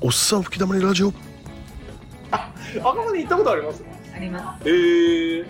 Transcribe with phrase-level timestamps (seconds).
[0.00, 1.12] おっさん吹き溜まりラジオ
[2.30, 2.42] 赤
[2.82, 3.84] 羽に行ったことあります？
[4.14, 5.44] ありまえー、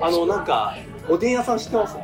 [0.00, 0.76] あのなんか
[1.08, 1.94] おでん屋さん知ってます？
[1.94, 1.98] す。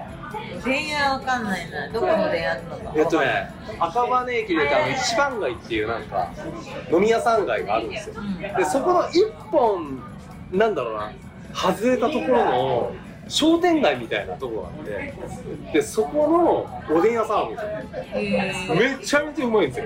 [0.64, 1.88] 電話わかんないな。
[1.92, 2.92] どこの電話あるのか。
[2.96, 6.32] えっとね赤羽駅で言うとあの一番街っていうなんか
[6.90, 8.14] 飲み屋さん街があるんですよ
[8.56, 10.00] でそこの一本
[10.50, 11.12] なんだろうな
[11.54, 12.92] 外れたところの
[13.28, 15.14] 商店街みたいなとこがあって
[15.72, 18.74] でそこのおでん屋さんあるんですよ。
[18.74, 19.84] めちゃめちゃうまいんですよ。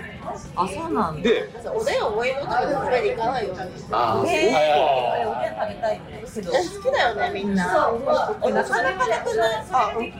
[0.56, 1.22] あ、そうなんだ。
[1.22, 6.22] でおでんを追い求めて食べに行かないよねあーえー、そおでん食べたいね。
[6.34, 6.52] けど。
[6.52, 7.90] 好きだよねみんな。
[7.90, 8.92] おなかな。
[8.98, 9.66] かなくない。
[9.72, 10.12] あ、うん、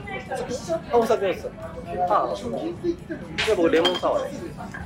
[0.93, 1.49] あお酒です
[2.09, 4.43] あじゃあ僕レモンサワーです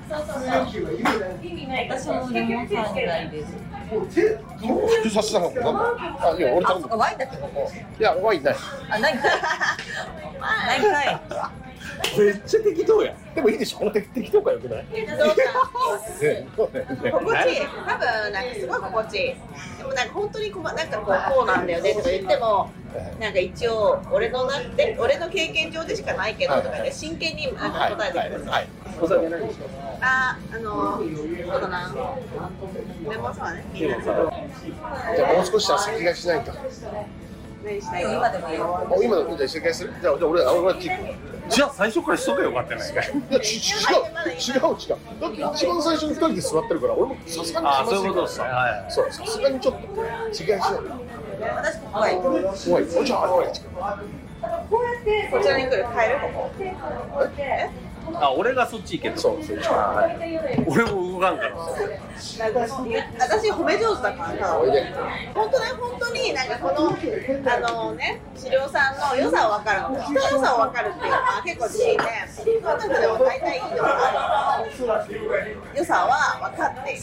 [0.09, 3.53] 私もレモンサワー苦いです。
[3.89, 5.71] 複雑だななんだ
[6.31, 7.71] あいや俺あ、頼むそっか、ワインだっけ、ここ。
[7.99, 8.55] いやワインない
[8.89, 9.21] あ、ないかい。
[10.39, 11.11] ないか
[11.63, 11.66] い。
[12.17, 13.13] めっちゃ適当や。
[13.35, 13.79] でもいいでしょ？
[13.79, 14.85] この適適当感よくない？
[14.91, 15.07] ね
[16.55, 19.17] そうだよね心地いい多分なんかすごい心地。
[19.17, 19.35] いい
[19.77, 22.69] でもなんか本当にこまなんかこうこうなんだよねとか言っても
[23.19, 28.67] なんか一応俺のなって俺の経験上でしかないけどとかで真剣になんか答えてくる、はいはい
[28.99, 31.93] お酒何にしますああのそうだな。
[33.11, 33.63] レモンサワーね
[35.15, 36.51] じゃあもう少しは先がしないと
[37.63, 38.87] 何したい今でもいいよ。
[38.89, 39.93] お今のじゃあする？
[40.01, 41.03] じゃあじゃあ俺あ俺はキープ
[41.49, 42.81] じゃあ最初からしとけばよかったね。
[43.31, 44.01] いやち違う
[44.37, 44.97] 違う違う。
[45.21, 48.27] だって一番最初に二人で座ってるから俺もさすがにあ気まずいから。
[48.27, 49.87] さはいそうさすがにちょっと
[50.31, 50.59] 違いしない。
[51.39, 52.19] 私、ここがいい。
[52.19, 52.33] 怖
[52.81, 52.83] い。
[52.83, 53.45] おじゃあおい。
[53.47, 53.53] こ
[55.41, 55.85] ちらに来る？
[55.95, 56.19] 帰る？
[56.21, 56.51] ここ
[58.15, 59.19] あ俺がそっち行けと。
[59.19, 59.59] そうそう
[60.67, 61.55] 俺も動かんから。
[61.57, 64.47] 私褒め上手だから。
[64.47, 64.85] さおいで。
[65.33, 69.81] 本当ね本当になんかこのあのね資料さんの良さは分かる。
[69.93, 72.03] の人の良さは分かるっていうのは結構自信で
[72.61, 73.83] この中でも大体いいのが
[74.55, 74.71] ある
[75.75, 77.01] 良さは分かっている、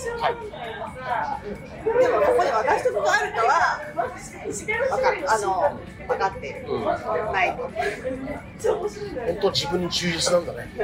[2.00, 5.24] でもここに渡しとくがあるかは分かる。
[5.30, 6.66] あの分かっている、
[7.32, 7.56] ない。
[7.56, 8.88] と本
[9.40, 10.68] 当自分に忠実なんだね。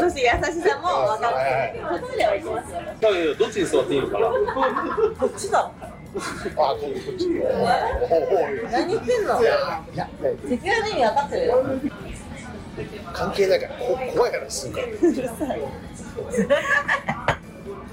[0.00, 1.84] そして優しさも分かっている。
[1.88, 4.24] こっちでは行きますよだけどどっちに座っていいのかな？
[5.18, 5.58] こっちだ。
[5.60, 5.70] あ
[6.56, 7.28] こっち。
[8.72, 9.40] 何言ってんの？
[9.40, 11.64] いや意味分かってるよ。
[13.12, 14.86] 関係ないからこ怖いからすんから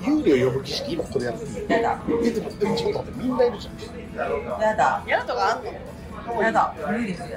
[0.02, 1.66] 幽霊を呼ぶ儀式今これやってる。
[1.68, 3.74] えでもでもちょっと待ってみんないるじゃん
[4.16, 5.04] やだ。
[5.08, 6.42] やるとかあんの？
[6.42, 6.74] やだ。
[6.88, 7.28] 無理ですよ。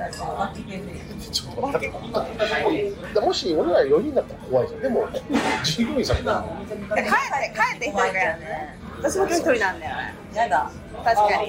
[3.23, 5.09] もし俺ら4人だったら怖いじゃんでも
[5.65, 6.37] 従業員さ帰って帰
[7.77, 10.71] って一人がやるね私も一人なんだよねやだ。
[11.05, 11.47] 確かに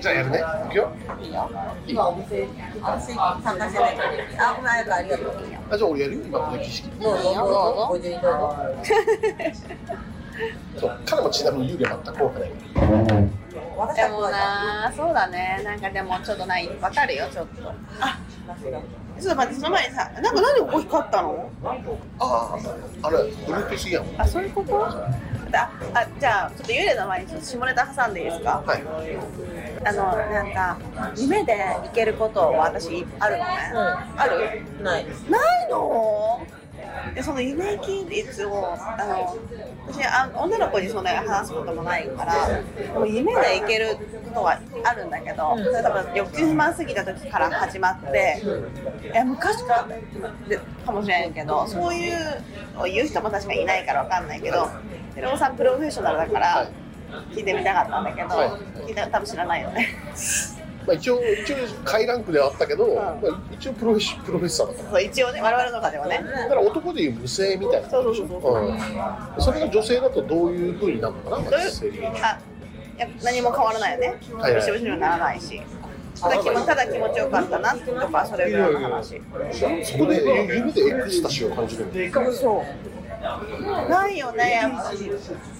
[0.00, 0.38] じゃあやるね
[0.68, 1.50] いくよいいよ。
[2.80, 4.50] 私参加してないから。
[4.50, 5.32] あ、ごめん、ありがとう。
[5.70, 6.14] あじゃあ俺やる？
[6.16, 7.86] よ今この儀式どうぞ、どうぞ。
[7.90, 8.56] ご自由にどうぞ。
[10.78, 12.50] そう彼もちなみに幽霊全く怖くない
[13.76, 14.30] 私でも。
[14.30, 15.60] なそうだね。
[15.64, 16.68] なんかでもちょっとない。
[16.80, 17.70] わかるよちょっと。
[18.00, 18.18] あ
[19.18, 21.50] ちょっと待ってその前にさなんかなんでここ光ったの？
[22.18, 22.58] あ
[23.02, 24.86] ああれブルートスイヤホンあそういうこと？
[24.86, 28.62] ああじゃあちょっと幽霊の前にちょっと下ネタ挟んでいいですか？
[28.66, 28.82] はい。
[29.84, 30.78] あのなんか
[31.16, 33.50] 夢で行けることは私あるのね、
[34.16, 34.82] ある？
[34.82, 35.06] ない。
[35.30, 36.46] ないの？
[37.14, 39.36] でその夢キ率をあの
[39.88, 48.42] 私あ女の子にそんなに話すこともないからでも夢で行けることはあるんだけど、それ多分40万過ぎた時から始まって、
[49.02, 49.88] いや昔から
[50.48, 52.16] でかもしれないけどそういう
[52.74, 54.68] のを言う人も確かにいないからわかんないけど
[55.14, 56.70] 寺尾さんプロフェッショナルだから
[57.30, 58.50] 聞いてみたかったんだけど、はい。
[58.86, 59.88] 聞いた多分知らないよね
[60.86, 63.16] まあ一応一応下位ランクではあったけど、まあ、
[63.52, 64.90] 一応プロフェッシプロフェッサーだから。
[64.90, 66.20] そう一応ね我々の中ではね。
[66.22, 68.66] だから男でいう無性みたいなそうそうそうそう。
[68.66, 68.78] うん、
[69.42, 72.38] それが女性だとどういう風になるのかな、まあ、あ
[72.96, 74.14] いや何も変わらないよね。
[74.38, 74.60] はいはい。
[74.60, 75.60] びしょびしょにはならないし。
[76.20, 79.20] ただ気もただ気持ちよかったなとかそれぐらいの話。
[79.84, 83.05] そこで指でエクスタシーを感じるのそう。
[83.88, 84.62] ないよね。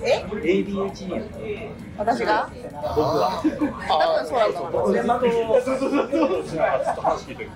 [0.03, 2.51] え？ADHD 私が？
[2.73, 3.43] 僕は。
[3.43, 4.39] 多分そう。
[4.41, 4.93] だと思う。
[4.93, 5.79] ずっ
[6.95, 7.49] と話聞いて。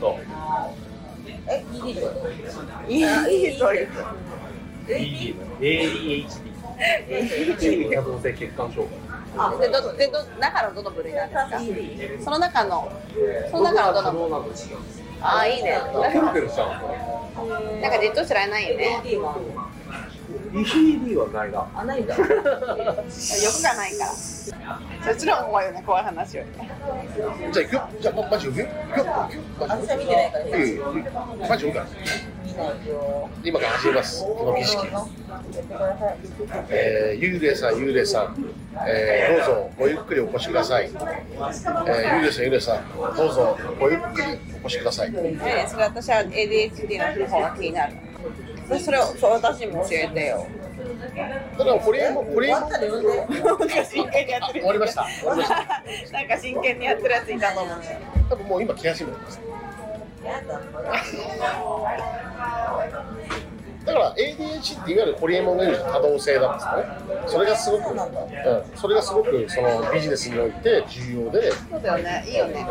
[0.00, 0.14] そう。
[1.48, 2.08] え、いいでしょ
[2.88, 3.88] いいいいという。
[4.88, 6.30] ADHD
[6.78, 8.90] ADHD 多動性血管障害
[9.38, 12.24] あでどでど中のどの部類なんですか？
[12.24, 12.92] その中の
[13.50, 14.30] その中のどの部類？
[14.30, 14.70] なんです
[15.20, 15.80] あいいね。
[16.12, 16.68] ペロペロしちゃう
[17.80, 19.00] なんかじっと知らないよね。
[19.04, 19.16] ED
[21.16, 22.16] はないなあ、ないんだ。
[22.16, 22.34] 欲が
[23.74, 24.12] ないから。
[24.12, 24.52] そ
[25.12, 26.70] っちの方が怖いよね怖い話よりね。
[27.52, 27.74] じゃあ行く？
[27.74, 28.60] よじゃあまマジ行く？
[28.60, 28.98] よ行く？
[28.98, 29.04] よ
[29.60, 30.46] 私は見てないから。
[30.46, 30.84] いいよいいよ
[31.48, 31.74] マジ行く？
[31.74, 31.86] から
[33.44, 34.24] 今から始めます。
[34.24, 34.86] この儀式
[36.70, 38.36] えー、幽霊さん幽霊さん、
[38.86, 43.16] えー、どうぞごゆっくりお越しください、えー、幽霊さん幽霊さん。
[43.16, 44.28] どうぞごゆっくり
[44.62, 45.12] お越しください。
[45.12, 47.96] ねそれ私は ADHD の方が気になる。
[48.68, 50.46] 私それを私にも教えてよ。
[51.58, 55.04] だからホリエモンホリエモンったら呼んでなんか真剣にやってる終わりました。
[55.04, 55.56] 終わりました。
[56.12, 57.78] なんか真剣にやってるやついたと思う。
[58.30, 59.40] 多分もう今来始めてます。
[59.40, 59.65] や
[60.26, 60.42] だ
[63.86, 66.72] だから ADHD っていわゆるホリエモンが言う多動性なんですね。
[67.28, 67.98] それがすごく、うん、
[68.76, 71.52] それがすごくそのビジネスにおいて重要で。
[71.52, 72.24] そうだよね。
[72.26, 72.66] いいよね。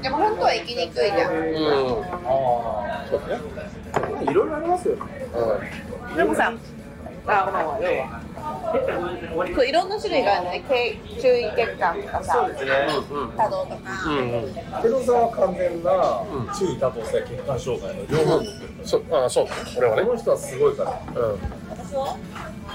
[0.00, 1.34] でも本当は生きにくいじゃん。
[1.34, 2.04] うん。
[2.24, 3.40] あそうですね
[3.94, 5.02] あいろいろありますよね。
[6.14, 6.52] うでもさ
[7.26, 8.20] あごめんごめん要は
[9.54, 12.70] そういろんな種類があるのねけ注意欠陥とかさですね。
[13.36, 14.54] 多動とか、うんうん。
[14.82, 16.24] ペロさんは完全な
[16.56, 19.46] 注意多動性血管障害の両方持ってるんそうあそう。
[19.78, 20.02] 俺はね。
[20.02, 20.90] この人はすごいから。
[20.90, 21.38] うん
[21.70, 22.16] 私は？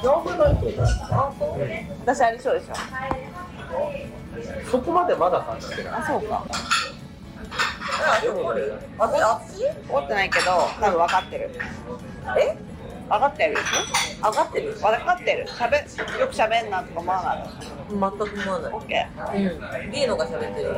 [0.03, 0.81] やんないと思う。
[0.81, 1.49] あそう
[2.05, 2.73] 私ありそうでしょ。
[4.69, 5.93] そこまでまだ感じてない。
[5.93, 6.45] あそうか。
[8.21, 8.61] でもね。
[8.97, 11.49] 私私怒ってないけど多分分かってる。
[12.37, 12.57] え？
[13.09, 13.55] 分かってる
[14.23, 14.71] 上がってる。
[14.71, 15.47] ょ分かってる。
[15.47, 15.77] しゃべ
[16.19, 17.49] よくしゃべんなとか思わない？
[17.89, 18.73] 全く思わない。
[18.73, 19.91] オッケうん。
[19.91, 20.73] リーノが喋ってる。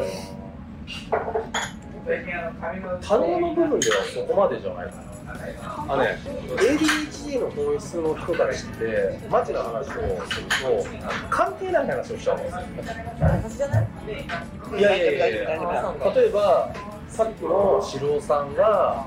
[3.02, 5.04] 多動の部分ではそこまでじゃないかな。
[5.90, 6.18] あのね
[6.58, 10.86] ADHD の本質の人たちってマジな話をすると
[11.30, 12.62] 関係ない話をしちゃうんですよ。
[13.20, 13.88] 私じゃない？
[14.80, 15.94] いやいやいやいや。
[16.16, 16.74] 例えば
[17.10, 19.06] さっきの四郎さんが、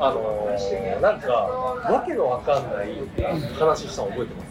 [0.00, 2.94] あのー、なんかわけのわかんない
[3.58, 4.48] 話したの覚えてます？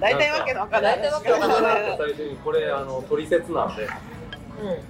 [0.00, 3.88] 大体わけの分かんない大体かんない最初にこれあの取説なんでう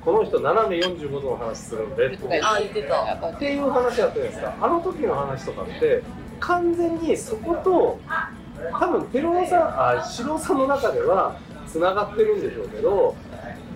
[0.04, 3.30] この人斜め45度の話するんでって言ってた。
[3.30, 4.54] っていう話だったじゃないですか。
[4.60, 6.02] あの時の話とかって
[6.40, 8.00] 完全にそこと
[8.72, 13.16] 多分寺尾さんあ四郎さんの中ではつながってるんでしょうけど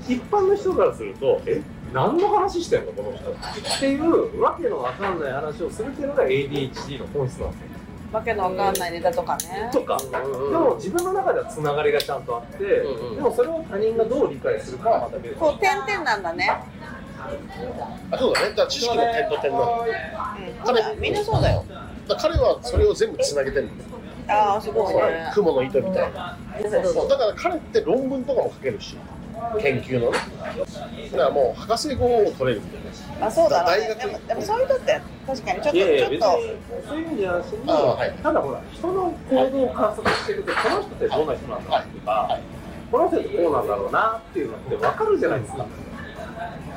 [0.09, 1.63] 一般の人からするとえ？
[1.93, 2.93] 何の話してんの？
[2.93, 7.69] この人っていうわけのわかんない話をするっていうのが ADHD の本質なんですよ。
[8.13, 9.71] わけのわかんないネタとかね。
[9.73, 9.97] とか。
[9.99, 12.65] でも自分の中ではつながりがちゃんとあって。
[12.65, 15.35] うんうんでもそれを他人がどう理解するかはまた別。
[15.37, 16.51] こう点々なんだね。
[18.11, 18.51] あそうだね。
[18.51, 20.67] だから知識の点と点なんだうん。
[20.67, 21.65] そうだよみんなそうだよ。
[22.09, 23.91] だ彼はそれを全部つなげてるんだよ
[24.29, 25.31] ああすごいね。
[25.35, 26.37] 雲の糸みたいな。
[26.85, 27.09] そう。
[27.09, 28.97] だから彼って論文とかも書けるし
[29.61, 30.11] 研究の。
[30.11, 30.19] ね
[31.13, 33.27] だからもう博士号を取れるみたいな。
[33.27, 33.99] あそうだろう大学。
[33.99, 36.39] ねでもでもそういう人って確かにちょっといやいや別ちょっと。
[36.39, 36.45] に
[36.89, 38.13] そういう意味じゃなくてああはい。
[38.23, 42.39] ただほら人の行動を観察してるとこの人ってどんな人なんだとか、
[42.91, 45.67] この人ってこうなんだろうなっていうのって分かるじゃないですか。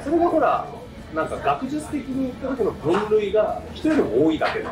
[0.04, 0.68] それがほら
[1.14, 4.72] なんか学術的に言った時の分類が人よりも多いだけだ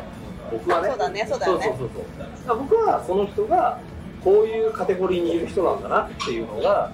[0.50, 0.88] 僕はね。
[0.90, 1.64] そうだねそうだよね。
[1.64, 2.18] そうそうそうそう。
[2.18, 3.78] だから僕はその人が
[4.24, 6.90] こういうカテゴリーにいる人なんだなっていうのが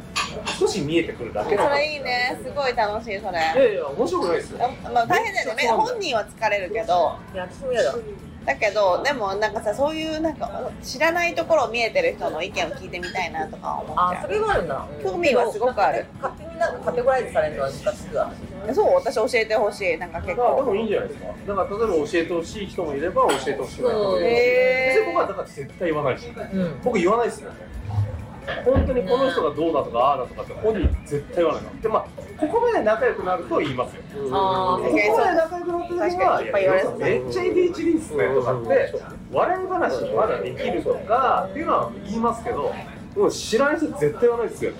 [0.58, 1.96] 少し見えてくるだけそなのれい。
[1.96, 2.38] いね。
[2.44, 3.38] すごい楽しいそれ。
[3.38, 4.58] いやいや面白くないですよ。
[4.92, 5.68] まあ大変だよね。
[5.68, 7.16] 本人は疲れるけど。
[7.34, 7.48] だ。
[8.46, 14.40] だけどでもなんかさそういうなんか知らないところを見えてる人の意見を聞いてみたいなとか思っあそちゃう。
[14.40, 14.86] れがあるんだ。
[15.04, 16.06] 興味はすごくある。
[16.22, 18.30] 勝手になんかカテゴライズされるのは難しいわ
[18.74, 19.96] そう私教えてほしい。
[19.96, 20.42] なんか結構。
[20.42, 21.26] まあでもいいんじゃないですか。
[21.48, 23.92] だから例えば教えてほしい人もいれば教えてほしくない。
[23.92, 26.80] 人もいるしへー僕はだから絶対言わないしうん。
[26.84, 27.50] 僕言わないですよ
[28.64, 31.80] 本当にこの人がどうだとかああだとかって本人絶対言わないの。
[31.80, 32.06] でまあ
[32.38, 34.02] ここまで仲良くなると言いますよ。
[34.32, 38.34] あここまで仲良くなった時はめっちゃ ADHD っすね。
[38.34, 38.94] とかって
[39.32, 42.72] 笑い話にまだできるとかっていうのは言いますけど
[43.16, 44.72] もう知らない人絶対言わないですよ。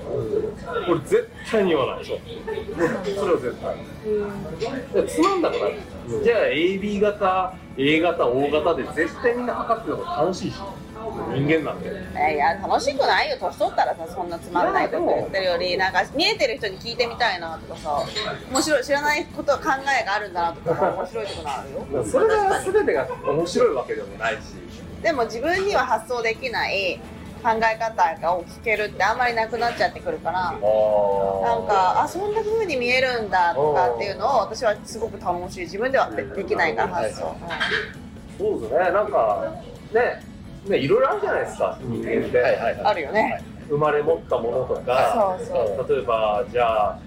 [0.87, 2.05] これ絶対に言わない。
[2.05, 5.03] それは絶対。
[5.03, 5.67] でつまんなくな。
[5.67, 5.75] る
[6.25, 10.57] じゃあ AB 型 A 型 O 型で絶対みんな測ってるのが楽しいし。
[11.35, 13.37] 人間なんでいやいや楽しくないよ。
[13.41, 18.05] 年取ったらさそんなつまんないこと言ってるよりなんか見えてる人に聞いてみたいなとかさ。
[18.53, 19.63] 面白い知らないこと考
[20.03, 22.05] えがあるんだなとか面白いところあるよ。
[22.05, 24.39] それが全てが面白いわけでもないし。
[25.03, 27.01] でも自分には発想できない
[27.41, 30.61] 考え方を聞けるってあんまりなくなっちゃってくるからなん
[31.67, 35.61] かあそんな風に見えるんだとかっていうのを私はすごく楽しい。
[35.61, 37.37] 自分ではでできないから発想、
[38.39, 38.79] そうですね。
[38.91, 39.53] なんか
[39.93, 40.23] ね
[40.67, 41.79] ねいろいろあるじゃないですか。
[41.81, 42.43] 人間って、
[42.85, 43.43] あるよね。
[43.69, 45.37] 生まれ持ったものとか。
[45.39, 45.89] そうそう。
[45.89, 46.99] 例えばじゃあ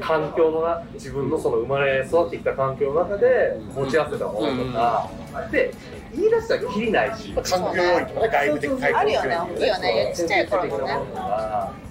[0.00, 5.10] 環境のな自分のその生まれ育ってきた環境の中で持ち合わせたものとか、
[5.50, 5.72] で
[6.14, 7.32] 言い出したらきりないし。
[7.32, 9.36] 環境要因とかね外部的外部あるよね。
[9.36, 10.12] 大きいよね。
[10.14, 11.85] ちっちゃい頃のね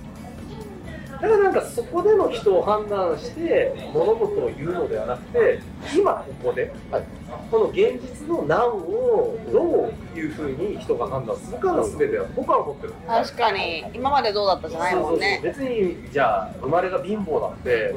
[1.21, 5.59] だからなんかそこでの人を判断して物事を言うのではなくて
[5.95, 7.03] 今ここで、はい。
[7.49, 12.93] この現実の難をどういうふうに人が判断するかが全てだと僕は思ってる。
[13.07, 13.83] 確かに。
[13.93, 15.41] 今までどうだったじゃないもんね。
[15.43, 15.73] そうそうそう。
[15.73, 17.95] 別にじゃあ生まれが貧乏だって、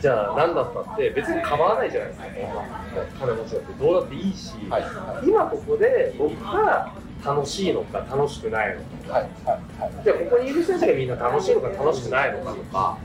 [0.00, 2.26] じゃあ何だったって別に構わないじゃないですか、
[3.20, 4.84] 金持ちだってどうだっていいし、はい。
[5.26, 6.92] 今ここで僕が
[7.24, 8.82] 楽しいのか楽しくないの
[9.12, 9.14] か。
[9.14, 10.04] はいはいはい。
[10.04, 12.98] じゃあここにいる人たちがみんな楽しいのか楽しくないのかとか、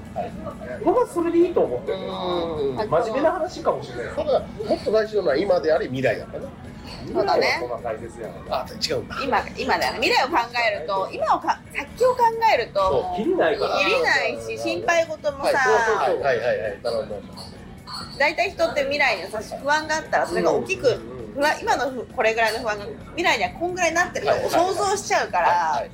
[0.84, 1.98] 僕はそれでいいと思ってる。
[1.98, 2.76] うん。
[2.76, 4.06] 真面目な話かもしれない。
[4.06, 6.46] だからもっと大事なのは今であり未来だからね。
[7.12, 9.16] そうだねそんな大切やんあ違うんだ。
[9.24, 9.94] 今今だよ。
[9.94, 10.38] ね未来を考
[10.76, 12.20] えると今をか先を考
[12.54, 13.80] えるとそう切りないから。
[13.80, 16.18] 切りないし心配事もさ、はい。
[16.20, 16.82] はいはいはいはい。
[16.84, 17.22] なるほど
[18.18, 21.00] 大体人って未来にさ不安があったらそれが大きく、
[21.34, 22.86] 不安今のふこれぐらいの不安が
[23.16, 25.48] 未来にはこんぐらいになってるのを想像しちゃうから。
[25.50, 25.90] はい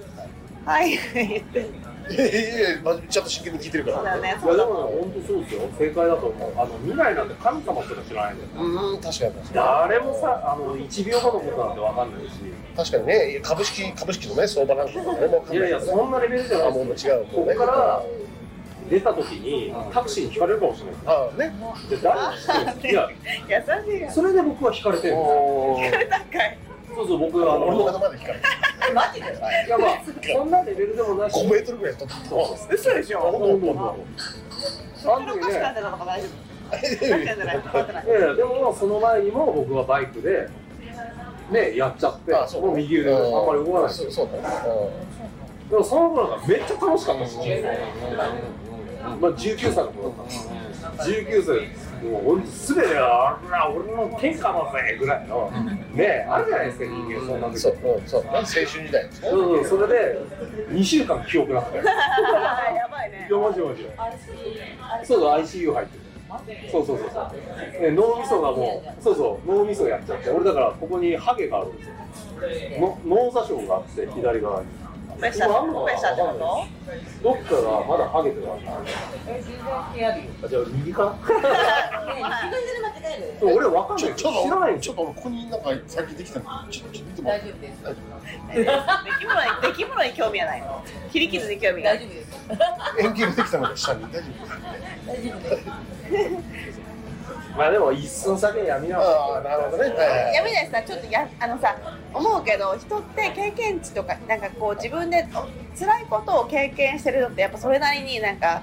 [0.65, 0.99] はい。
[1.15, 2.17] 言ってい。
[2.17, 3.97] やいやいちゃんと真剣に聞いてるから。
[3.97, 5.61] そうだよねいやでも本当そうですよ。
[5.77, 6.53] 正解だと思う。
[6.57, 8.65] あの未来なんて神様すら知らないんだよ。
[8.65, 12.33] うん確かに確か誰もさあの1秒後のことなんて分かんないし。
[12.41, 13.39] に確かにね。
[13.43, 15.55] 株式株式のね相場なんか誰もい。
[15.55, 17.25] やいやそんなレベルじゃないあもう違う。
[17.37, 17.53] もうね。
[17.55, 18.03] ここから
[18.89, 20.95] 出た時にタクシーに引かれるかもしれない。
[21.05, 21.53] あね。
[21.89, 22.19] で誰
[22.89, 22.93] い。
[22.93, 23.09] や
[23.47, 25.15] 優しいよそれで僕は引かれてる。
[25.15, 26.57] んですよ聞かれたんかい。
[26.95, 28.45] そうそう僕はあ俺の目のの前で聞かれて
[28.93, 29.27] マジで？
[29.27, 30.01] いやまあ
[30.33, 31.39] そんなレベルでもないし。
[31.39, 32.35] 5メートルぐらい飛んでた。
[32.73, 33.19] 嘘でしょ？
[33.19, 34.05] ほんとほんとほんと
[34.95, 40.49] そっからおかしくなってたのか大丈夫なってんじゃない変わってないいやいやでもその前にも僕はバイクで
[41.51, 42.65] ねやっちゃってあそう。
[42.65, 43.83] もう右腕があんまり動かない。
[43.85, 44.55] んですよそうそうだね。
[45.69, 47.37] でもその頃なんかめっちゃ楽しかったし、
[49.19, 50.49] まあ19歳の頃だったんです
[50.99, 55.51] 19歳もう俺すべてがあら俺の天下だぜぐらいの
[55.93, 57.59] ねあるじゃないですか人間そんな時。
[57.59, 58.23] そううんそう。
[58.23, 59.29] ね青春時代ですね。
[59.29, 60.19] うん、それで
[60.69, 61.79] 2週間記憶なくて。
[61.79, 63.27] い ややばいね。
[63.29, 63.87] マジマジ
[65.03, 66.09] そうそう ICU 入ってる。
[66.71, 67.21] そうそうそうそ
[67.79, 71.93] う、ね、脳みそがもうそうそう脳みそやっちゃって俺だからここにハゲがあるんですよ。
[72.79, 74.67] の脳挫傷があって左側に。
[74.67, 74.78] オ
[75.21, 76.39] ペした今あんのかなオペしたってこと
[77.23, 78.57] どっかがまだハゲてるあ
[80.47, 81.15] じゃあ右か？
[83.41, 84.15] な俺わかんない。
[84.15, 86.45] ちょっ知らないんとちょっとここになんか最近できたの。
[86.69, 87.83] ちょっと見てもらって大丈夫です。
[87.83, 87.99] 大丈
[89.05, 90.83] 出来物に出来物に興味はないの。
[91.11, 91.99] 切り傷に興味がある。
[91.99, 93.35] 大丈夫です。
[93.37, 94.03] できたのが下に。
[94.03, 94.21] 大丈
[95.07, 95.39] 大丈夫
[96.11, 96.78] です
[97.57, 99.89] まあでも一寸先闇な夫ああなるほどね。
[99.89, 100.33] はいはい。
[100.35, 101.75] やめないさちょっとやあのさ
[102.13, 105.27] 思うけど人って経験値とかなんかこう自分で
[105.77, 108.61] 辛いことを経験してるのってやっぱそれなりになんか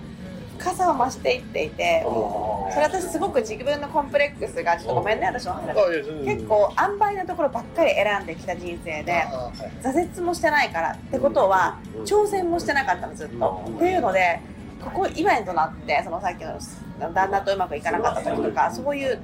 [0.59, 2.03] 深さを増していっていて
[2.73, 5.61] それ私すごく自分のコンプレックスがちょっとごめんね私の
[6.25, 9.25] 結構塩梅なところばっかり選んできた人生で
[9.83, 13.65] 挫折もしてないからってことは挑戦もしてなかったのずっと。
[13.69, 14.41] っていうので
[14.83, 19.21] ここ今となってそのさっきの旦那とうまくいかなかった時とかそういう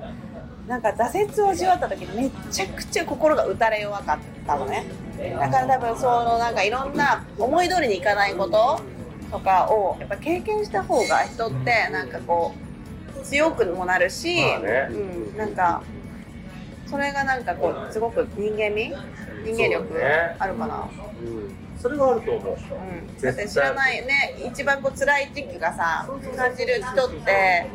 [0.66, 4.84] なんか挫折を味わった時にめちゃくちゃ心が打たれ弱かったのね。
[5.18, 8.80] だから多分そのなんかいろんな思い通りにいかないこと
[9.30, 12.54] とかをやっぱ経験した方が人ってなんかこ
[13.18, 14.88] う強くもなるし、まあね。
[14.90, 15.82] うん、なんか
[16.86, 18.92] それがなんかこうすごく人間味
[19.44, 19.94] 人間力
[20.38, 20.88] あるかな。
[21.22, 22.52] うんそれはあると思う。
[22.52, 27.66] うん、だって知らないね一番こう辛い時期がさ感じる人って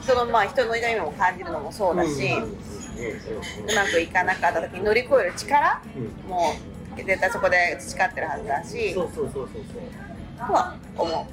[0.00, 5.80] 人のまあ人の痛みも感じるのもそうだし、うまくいかなかった時に乗り越える力
[6.28, 6.54] も
[6.96, 10.46] 絶対そこで培ってるはずだしそうそうそうそうそう。
[10.48, 11.28] とは思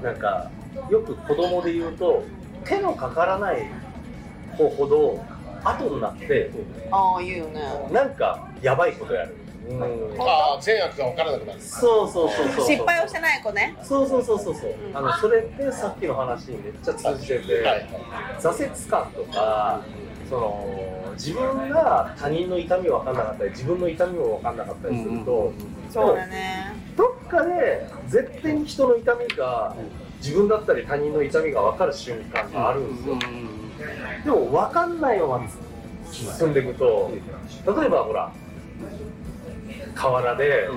[0.00, 0.04] う。
[0.04, 0.48] なんか
[0.88, 2.24] よく子供で言うと
[2.64, 3.68] 手のかからない
[4.56, 5.24] 子ほど
[5.64, 6.50] 後になって
[6.92, 7.60] ああ言うよね。
[7.90, 9.34] なんかやばいことやる、
[10.18, 11.60] ああ善悪が分からなくなる。
[11.60, 12.66] そうそうそうそう。
[12.66, 13.76] 失敗をしてない子ね。
[13.82, 14.96] そうそうそうそうそう、うん。
[14.96, 17.88] あのそれってさっきの話にめっちゃ通じてて、はい。
[18.38, 19.80] 挫折感とか
[20.28, 25.52] その自分が他人の痛み分かんなかったり自分の痛みも分かんなかったりすると、
[25.90, 26.74] そうだね。
[26.96, 29.76] どっかで絶対に人の痛みが
[30.18, 33.16] 自分だったり他人の痛みが分かる瞬間があるんですよ、
[34.24, 35.48] でも分かんないまま
[36.10, 37.10] 進んでいくと
[37.66, 38.32] 例えばほら
[39.94, 40.68] 河原で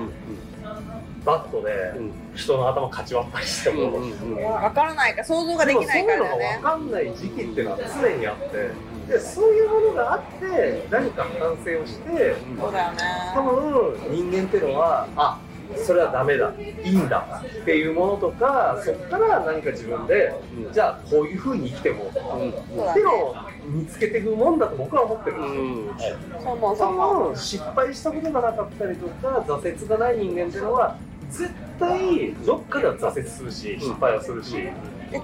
[1.24, 1.92] バットで
[2.34, 6.18] 人の頭かち割ったりしても、分からないから想像ができないからね。
[6.18, 8.70] そういうのが分かんない時期っていうのは常にあって
[9.12, 12.98] でそういうものがあって何か反省をしてそうだよね。
[13.34, 15.38] 多分人間っていうのはあ
[15.76, 20.32] それはダメだいいんだっていうものとかそこから何か自分で、
[20.72, 23.36] じゃあこういうふうに生きても、そうだねっていうのを
[23.68, 25.36] 見つけていくもんだと僕は思ってる。
[25.36, 25.96] ん。
[25.96, 26.88] ですよ、そう思うそう。
[26.88, 30.96] 思う多分失敗したことがなかったりとか挫折がない人間っていうのは
[31.30, 34.72] 絶対どっかでは挫折するし失敗はするし、で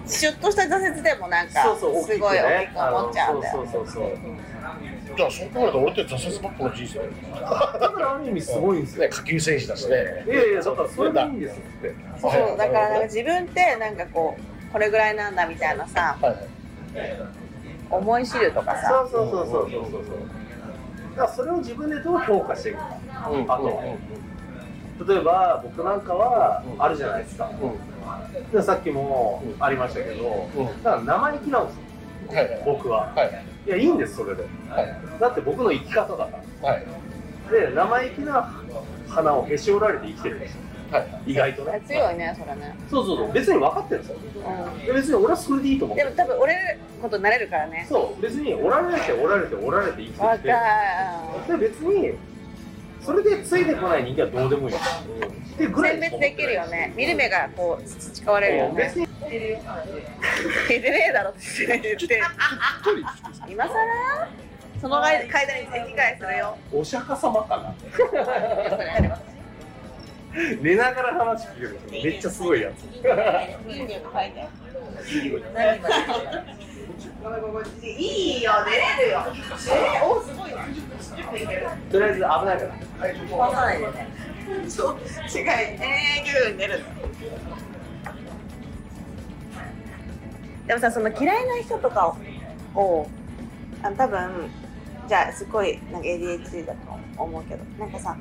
[0.06, 4.10] ちょっとした挫折でもなんかすごい大きく思っちゃうんだよそうそうそうそう。
[5.16, 9.02] じゃあそう考えると俺って挫折ばっかの人生だからある意味すごいんですよ。
[9.02, 10.24] ね下級選手だしね。
[10.26, 11.94] いやいやだからそれでいいんですって。
[12.20, 16.18] そうそうだからなんか自分ってなんかこうこれぐらいなんだみたいなさ。
[16.20, 17.43] はいはい
[17.94, 19.06] 思い知るとかさ。
[19.10, 19.90] そうそうそうそうそう。
[19.90, 20.02] そう
[21.16, 22.98] だからそれを自分でどう評価していくか。
[23.30, 23.42] うん。
[23.42, 23.82] あと。
[25.06, 27.50] 例えば僕なんかはあるじゃないですか、
[28.52, 30.82] でさっきもありましたけど、うん。
[30.84, 32.36] だから生意気なんですよ。
[32.36, 32.48] はい。
[32.48, 33.12] はい僕は。
[33.14, 33.44] はい。
[33.66, 34.44] いやいいんですそれで。
[34.70, 35.20] はい。
[35.20, 36.30] だって僕の生き方だか
[36.62, 36.68] ら。
[36.68, 36.86] はい。
[37.50, 38.54] で生意気な
[39.08, 40.58] 花をへし折られて生きてるんですよ。
[40.58, 40.63] はい
[41.26, 41.80] 意外とね。
[41.86, 42.74] 強いねそれね。
[42.90, 43.32] そうそうそう。
[43.32, 44.18] 別に分かってるんですよ。
[44.82, 46.16] うで別に俺はそれでいいと思んでってる。
[46.16, 47.86] も多分折れることになれるからね。
[47.88, 48.22] そう。
[48.22, 51.52] 別に折られて折られて折られて生きてきて。
[51.52, 52.12] で別に
[53.00, 54.76] それでついてこない人間はどうでもいい。
[54.76, 54.78] っ
[55.56, 56.92] てぐらい選別できるよね。
[56.96, 58.84] 見る目がこう培われるよね。
[58.84, 59.06] 別に。
[59.24, 62.22] 聞いてねえだろって言って。
[63.48, 63.74] 今更？
[64.80, 66.58] その階段に席替えするよ。
[66.70, 67.74] お釈迦様かな
[70.60, 72.82] 寝ながら話聞けるめっちゃすごいやつ
[77.82, 79.24] いいよ寝れるよ
[79.70, 82.74] えー、おすごいとりあえず危ないから
[83.28, 84.08] 壊さないでね
[84.68, 86.84] そう違い永久に寝る
[90.66, 92.16] でもさその嫌いな人とか
[92.74, 93.06] を
[93.82, 94.50] あの多分
[95.08, 96.02] じゃあすごいなん。
[96.02, 96.78] か ADHD だと
[97.22, 97.90] 思うけどなん。
[97.90, 98.16] かさ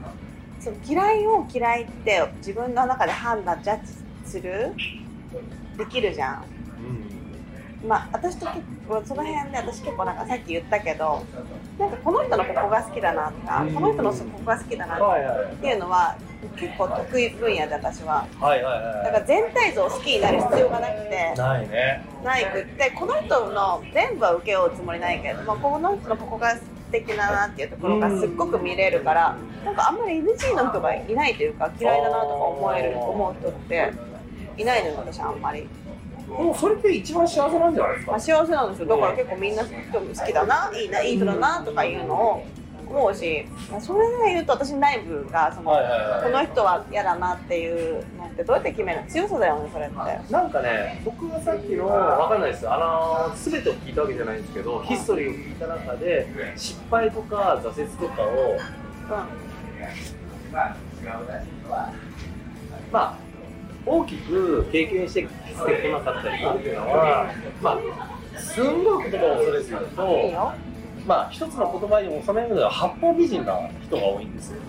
[0.63, 3.91] その嫌いを嫌いって自分の中で判断ジャッジ
[4.29, 4.71] する？
[5.77, 6.45] できるじゃん。
[7.85, 11.25] まあ私と結構その辺で私結構なんかさっき言ったけど
[11.77, 16.17] なんかこの人のここが好きだなとかこの人のここが好きだなっていうのは
[16.55, 18.25] 結構得意分野で私は。
[18.39, 19.03] はいはいはい。
[19.03, 22.05] だから全体像を好きになる必要がなくてないね。
[22.23, 26.61] ないくってこの人の全部は受け負うつもりないけれどもこの人のここが素
[26.93, 29.35] 敵だなっていうところがすっごく見れるから
[29.65, 33.93] なんかあんまり NG の人がいないというか嫌いだなとか思える思う人って
[34.57, 35.67] いないのよ私あんまり。
[36.29, 42.45] もうそれって一番幸せなんじゃないですまあ、幸せなんですよだから結構みんな人好きだないいないい人だなとかいうのを
[42.97, 46.23] 思うしまあそれで言うと私内部がその、はいはいはい。
[46.23, 49.07] この人は嫌だなっていうのってどうやって決めるの？
[49.07, 49.95] 強さだよねそれって。
[50.31, 52.63] なんかね、僕がさっきの、わかんないです。
[52.65, 58.57] よ、あの、すべてを聞いたわけじゃないんですけど、ヒストリーを聞いた中で、失敗とか挫折とかを、
[62.91, 63.17] まあ、
[63.85, 65.65] 大きく経験してきてこ
[65.99, 70.53] なかったりっていうのは、まあ、すんごい言葉を恐れず言うと、うん、いいよ
[71.05, 74.61] まあ、一つの言葉に収めるのは八方美人な人が多いんですよ。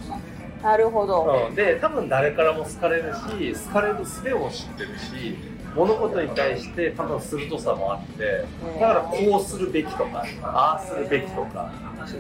[0.63, 5.37] なるほど、うん、で多分誰からも好かれるし好かれる術も知ってるし
[5.77, 8.47] 物事に対して多分鋭さもあって
[8.81, 11.71] だからこうするべきとかああするべきとか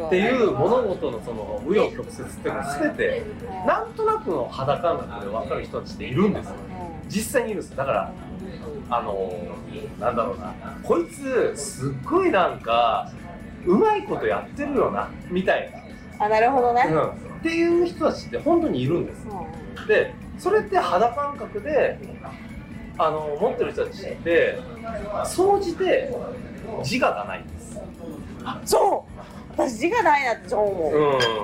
[0.06, 3.22] っていう物事のその紆余曲折っていうのは全て
[3.66, 6.54] なんとなくの肌感覚で分かる人たちっているんですよ。
[7.08, 8.12] 実際にいるんですだから
[8.90, 9.32] あの
[9.98, 10.52] なんだろうな。
[10.82, 13.10] こいつすっごいなんか
[13.66, 15.84] うまいことやってるよなみたい
[16.18, 19.86] あなるほどね、な、うん、っていう人たちって本当にいるんですうん。
[19.86, 21.98] でそれって肌感覚で
[22.98, 24.58] あの持ってる人たちって
[25.24, 26.14] 総じて
[26.82, 27.80] 自我がないんです、
[28.64, 29.20] そう。
[29.56, 30.94] 私自我ないなって超思う、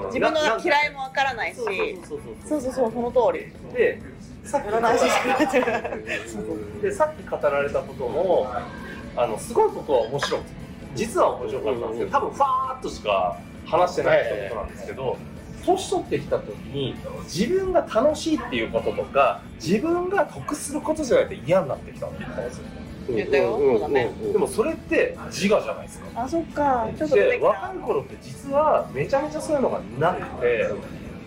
[0.03, 0.07] うん。
[0.07, 1.57] 自分のな嫌いもわからないし。
[1.57, 1.65] そ
[2.57, 3.53] うそうそうその通り。
[3.73, 4.01] で
[4.45, 4.71] さっき。
[6.83, 8.51] でさっき語られたことも
[9.17, 10.41] あのすごいことは面白い
[10.94, 15.16] 実は面白かったんですけど多分ファーっとしか話してないってことなんですけど
[15.64, 22.64] 年取ってきた時に自分が楽しいっていうこととか自分が得することじゃないと嫌になってきたって言ったんですよ
[23.09, 24.11] 言ったよそうだね。
[24.33, 26.22] でもそれって自我じゃないですか。
[26.22, 26.88] あそっか。
[26.96, 30.70] ちょっとで若い頃って実はめちゃめちゃそういうのがなくて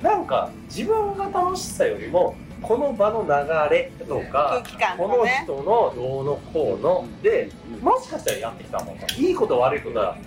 [0.02, 7.50] なんか自分が楽しさよりもこの場の流れとか空気感ことのかね人のどうのこうので
[7.82, 10.18] もしかしたらやってきたもんいいこと悪いことは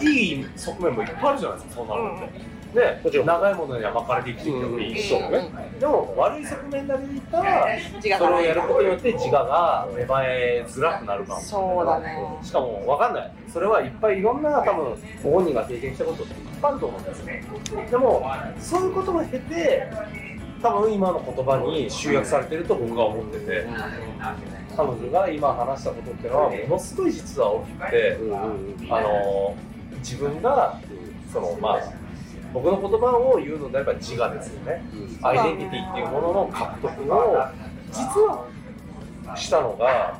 [0.00, 2.54] いい側面もいっぱいあるじゃないですかそんなのって。
[2.74, 3.26] でもちろん。
[3.26, 5.50] 長いものには巻かれて生きてきてもいいし、うんね。
[5.78, 7.66] でも悪い側面だけで言ったら
[8.18, 12.18] それをやることによって自我が芽生えづらくなるかもそうだね。
[12.42, 13.32] しかも分かんない。
[13.54, 17.26] それはいっぱいいろんな多分ご本人が経験したことっていっぱいあると思うんですよ
[17.88, 18.26] でも
[18.58, 19.88] そういうことを経て
[20.64, 23.66] 多分今の言葉に集約されてると僕は思ってて
[24.74, 28.18] 彼女が今話したことっていうのはものすごい実は大きくて
[28.90, 29.56] あの
[29.98, 30.80] 自分が
[31.30, 31.80] そのまあ
[32.54, 34.80] 僕の言葉を言うのであれば自我ですよね、
[35.22, 37.46] アイデンティティっていうものの獲得を
[37.90, 38.46] 実は
[39.36, 40.18] したのが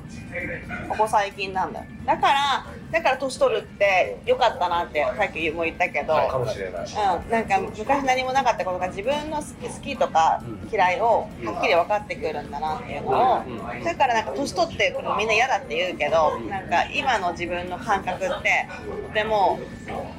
[0.88, 1.86] ここ最近なんだよ。
[2.04, 6.84] だからだから年取るってよかったなってさっきも言ったけど、かもしれない。
[6.84, 13.42] うん、なんか昔何もなかったことが自分の好き好きとか嫌いをはっきり分かってくるんだなっていうのを
[13.84, 18.68] だからなんか年取ってくるのみんな嫌だって言うけどなんか今の自分の感覚って
[19.08, 19.58] とても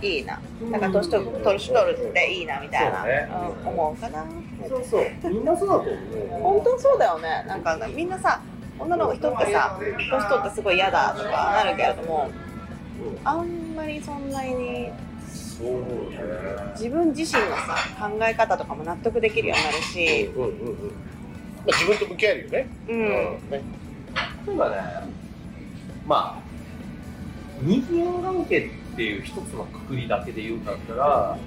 [0.01, 0.41] いいな。
[0.71, 3.29] だから年取る年取るっていいなみたいな、そうね。
[3.61, 4.25] うん、思うかな。
[4.67, 5.29] そうそう。
[5.29, 7.45] みんなそうだと思う本当にそうだよね。
[7.47, 8.41] なんかみんなさ
[8.79, 12.29] 女の人ってさ年取ってすごい嫌だとかなるけれども
[13.23, 14.91] あんまりそんなに
[16.73, 20.91] 自分自身のさ考え方とかも納得できるようになるし、うんうんうん
[21.65, 22.67] まあ、自分と向き合えるよね。
[22.89, 22.99] うん。
[22.99, 23.61] ね。
[24.47, 24.75] 例えばね
[26.05, 26.45] まあ
[27.61, 31.37] 人間関係っていう一つのくくりだけで言うんだったら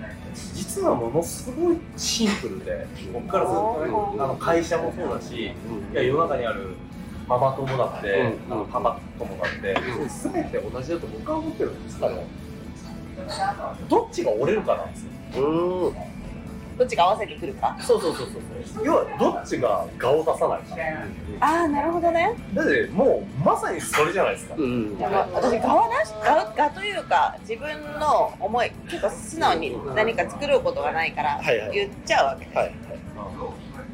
[0.55, 5.47] 実はものすごいシンプルで僕からするとねあの会社もそうだしい
[5.95, 6.75] や世の中にある
[7.29, 8.53] ママ友だって、うん。
[8.53, 9.77] あのパパ友だって、
[10.33, 12.25] 全て同じだと僕は思ってるんですけど、
[13.89, 15.05] どっちが折れるかなんです
[15.37, 15.47] よ。
[15.47, 15.95] うん。
[16.79, 17.77] どっちが合わせてくるか？
[17.81, 20.77] そうそうそうそう要はどっちが我を出さないか。
[21.41, 22.37] ああなるほどね。
[22.55, 24.97] だってもうまさにそれじゃないですか、うん。
[24.97, 26.13] でも私側なし？
[26.25, 31.73] 側側というか自分の思い結構素直に何か作ることがないからはいはい。
[31.73, 32.73] 言っちゃうわけはい。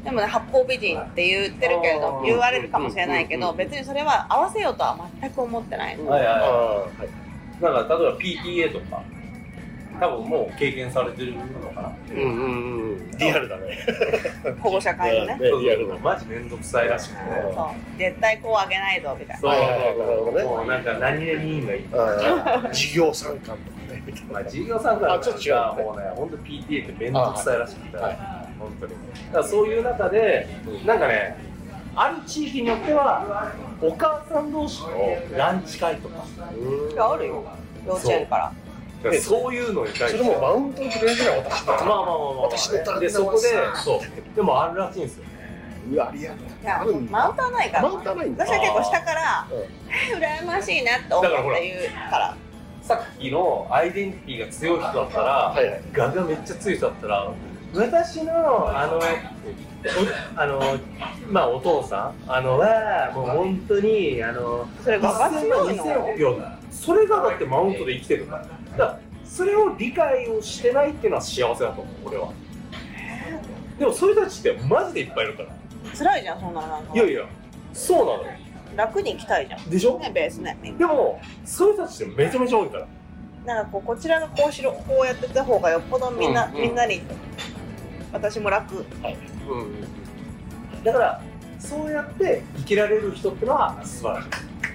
[0.05, 6.41] でもね八方美人って言ってるけれど言われるかもしれないけど別にそれは合わせようとは全く思ってないはいはいは
[6.83, 7.07] はい。
[7.07, 9.03] いだから例えば PTA とか
[10.01, 12.13] 多分もう経験されてるのかなう。
[12.13, 13.11] んうんうん。
[13.17, 13.79] リアルだね。
[14.61, 15.39] 保護者会のね。
[15.39, 15.95] ねリアルだ。
[16.03, 17.21] マジめんどくさいらしくて。
[17.55, 17.99] そう。
[17.99, 19.41] 絶対こうあげないぞみたいな。
[19.41, 19.51] そう。
[19.51, 20.43] はいはいはいなるほどね。
[20.43, 21.85] もうなんか何々委員がいい。
[21.95, 24.03] ああ事業参観とかね。
[24.33, 28.93] まあ、事業参加のあちょっと違うがもうね、本当 PTA って面倒くさいらしくて、はいはい本当に。
[28.93, 30.49] だからそういう中で、
[30.85, 31.37] なんかね、
[31.97, 34.89] ある地域によっては、お母さん同士の
[35.37, 36.25] ランチ会とか、
[36.99, 37.45] あるよ。
[37.87, 38.53] 幼稚園から。
[39.03, 43.39] だからそういうのに対して、それもマウントをくれるじゃない私だまあまあまあまあ、私の旦那で、そこで
[43.77, 45.25] そう、でもあるらしいんですよ。
[45.93, 47.83] うわリアルいやマウントはないから。
[47.83, 48.47] マウントはないんだ。
[48.47, 49.59] 私は結構下からうん。
[49.61, 52.37] え羨ましいなって思って言うから。
[52.81, 55.83] さっきのアイデンティティが強い人だったら、はいはい。
[55.93, 57.33] ガがめっちゃ強い人だったら、
[57.75, 58.33] 私の
[58.69, 59.03] あのお
[60.41, 60.61] あの
[61.31, 68.27] まあお父さんあのはもう本当にあのそれバカ強いの？1000いやそれがだってマウントで生きてる。
[68.27, 72.33] からだからそれを理解をしてないっていうのは幸せだと思う俺は。
[73.79, 75.49] でもそういう人たちってマジでいっぱいいるから。
[75.97, 76.69] 辛いじゃんそんなの。
[76.69, 77.27] なんかいやいや。
[77.73, 78.31] そうなのよ。
[78.77, 79.69] 楽に行きたいじゃん。
[79.69, 79.99] でしょ？
[79.99, 80.57] ねベースね。
[80.79, 82.87] でもそういう人たちってめちゃめちゃ多いから。
[83.45, 86.63] なんかこうこちらがこうしろこうやってた方がよっぽどみんな、うんうん。
[86.63, 87.03] みんなに
[88.15, 88.77] 私も楽。
[88.77, 88.85] うん
[90.85, 91.23] だから
[91.59, 94.29] そうやって生きられる人ってのは素晴らしい。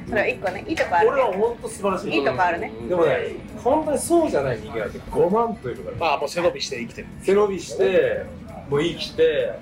[0.10, 1.12] それは一個ねいいとこあるね。
[1.12, 2.14] 俺は本当素晴らしい。
[2.16, 2.72] いいとこあるね。
[2.90, 7.08] でもね本当にそうじゃない人間なんて5万といるからまあもう背伸びして生きてる。
[7.22, 8.26] 背伸びして
[8.70, 9.54] もう生きて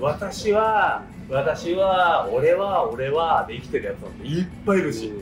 [0.00, 5.12] 私は私は俺は俺はで生きてるやつなんていっぱいいるし。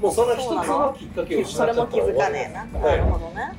[0.00, 0.96] もうその一つの。
[0.98, 2.64] きっかけを失それっちゃったらも気づかねえな。
[2.80, 3.52] なるほどね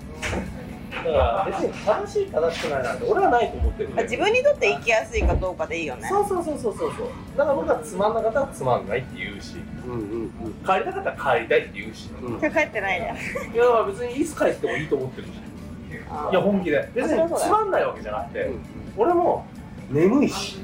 [0.96, 6.08] だから別に正しい正しくないなんて俺はないと思ってるんで自分にとって生きやすいかどうかでいいよね。
[6.08, 6.94] そうそうそうそうそう。
[6.96, 9.56] そうだから僕はつまんなかったらつまんないって言うし。
[9.86, 10.00] うんうん。
[10.00, 10.30] うん
[10.66, 12.40] 帰りたかったら帰りたいって言うし、うん。
[12.40, 15.32] 帰ってないじゃんいや別にいつ帰ってもいいと思ってるし。
[15.32, 16.90] いや本気で。
[16.94, 18.50] 別につまんないわけじゃなくて、
[18.96, 19.46] 俺も
[19.90, 20.58] 眠いし、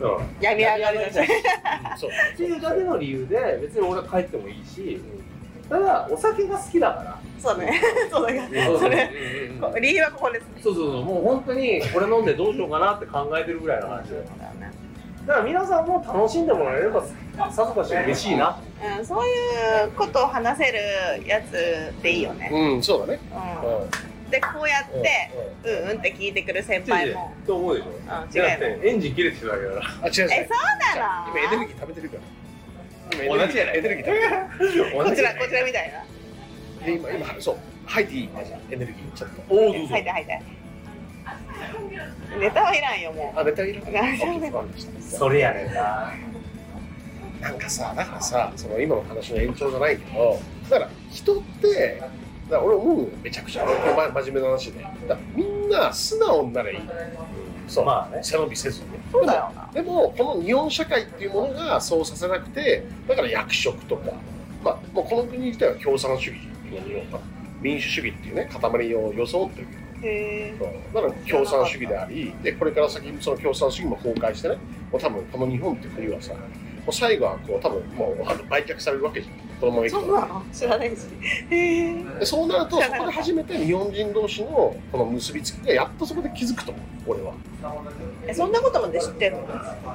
[0.00, 1.30] うん、っ病み上がりだし
[1.98, 2.10] そう。
[2.36, 5.00] ていうだけの理由で別に俺は帰ってもいいし
[5.68, 7.18] ただお酒が好きだから。
[7.38, 7.80] そうね。
[8.10, 9.10] そうだからそれ
[9.80, 10.42] 理由はここです。
[10.44, 11.04] ねそうそうそう。
[11.04, 14.08] もう本当にこれ飲んでどうしようかなって考えてるぐらいの話で。
[14.08, 14.70] そうだよね。
[15.26, 17.02] だから皆さんも楽しんでもらえれば
[17.50, 18.58] さぞかし嬉しいな。
[18.98, 19.30] うん、そうい
[19.84, 20.78] うことを話せる
[21.26, 22.82] やつでいいよね、うん。
[22.82, 23.20] そうだね。
[23.32, 23.80] うん。
[23.80, 23.90] うん
[24.30, 25.30] でこうやって、
[25.62, 25.90] うん。
[25.90, 25.98] うん。
[25.98, 27.90] って聞いてくる先輩も、と思うでしょ。
[27.90, 29.86] うん、違うエンジン切れてるだけだから。
[30.02, 30.28] あ違う違う。
[30.32, 31.30] えそうなの？
[31.30, 32.22] 今エネルギー食べてるから。
[32.22, 32.35] 今
[33.10, 34.04] 同じやないエネルギー
[34.92, 36.84] こちらこちらみたいな。
[36.84, 37.56] で今今そう。
[37.86, 38.28] 吐いていい
[38.70, 39.42] エネルギーちょっと。
[39.48, 39.86] おおどうぞ。
[39.88, 40.42] 吐いて吐いて。
[42.38, 46.12] ネタはいらんよもあネタいるう大丈夫わかりましたそれやねんな。
[47.40, 52.10] なんかさだからさその今の話の延長じゃないけどだから人ってだか
[52.50, 53.08] ら俺思うよ。
[53.22, 53.64] めちゃくちゃ。
[53.66, 54.82] 真面目な話で。
[54.82, 56.78] だからみんな素直にならいい
[57.66, 58.22] そう、まあね。
[58.22, 58.98] 背伸びせずにね。
[59.10, 59.68] そうだよな。
[59.72, 64.12] でもこの日本社会っていうものがそうさせなくてだから役職とか、
[64.64, 66.38] まあ、もうこの国自体は共産主義
[66.70, 67.20] の日本か
[67.60, 69.86] 民主主義っていうね塊を装ってるけど。
[70.94, 74.56] だから共産主義でありでこれから先その共産主義も崩壊してね
[74.92, 76.40] もう多分この日本って国はさも
[76.88, 79.34] う最後はこう多分もうあの売却されるわけじゃん。
[79.56, 80.44] このままいくとそうなの？
[80.52, 80.96] 知らないし
[81.48, 84.48] へえでそうなるとそこで初めて日本人同士の
[84.92, 87.32] この結びつきがやっとそこで気づくと思う俺は。
[88.28, 89.46] えそんなことまで知ってるの？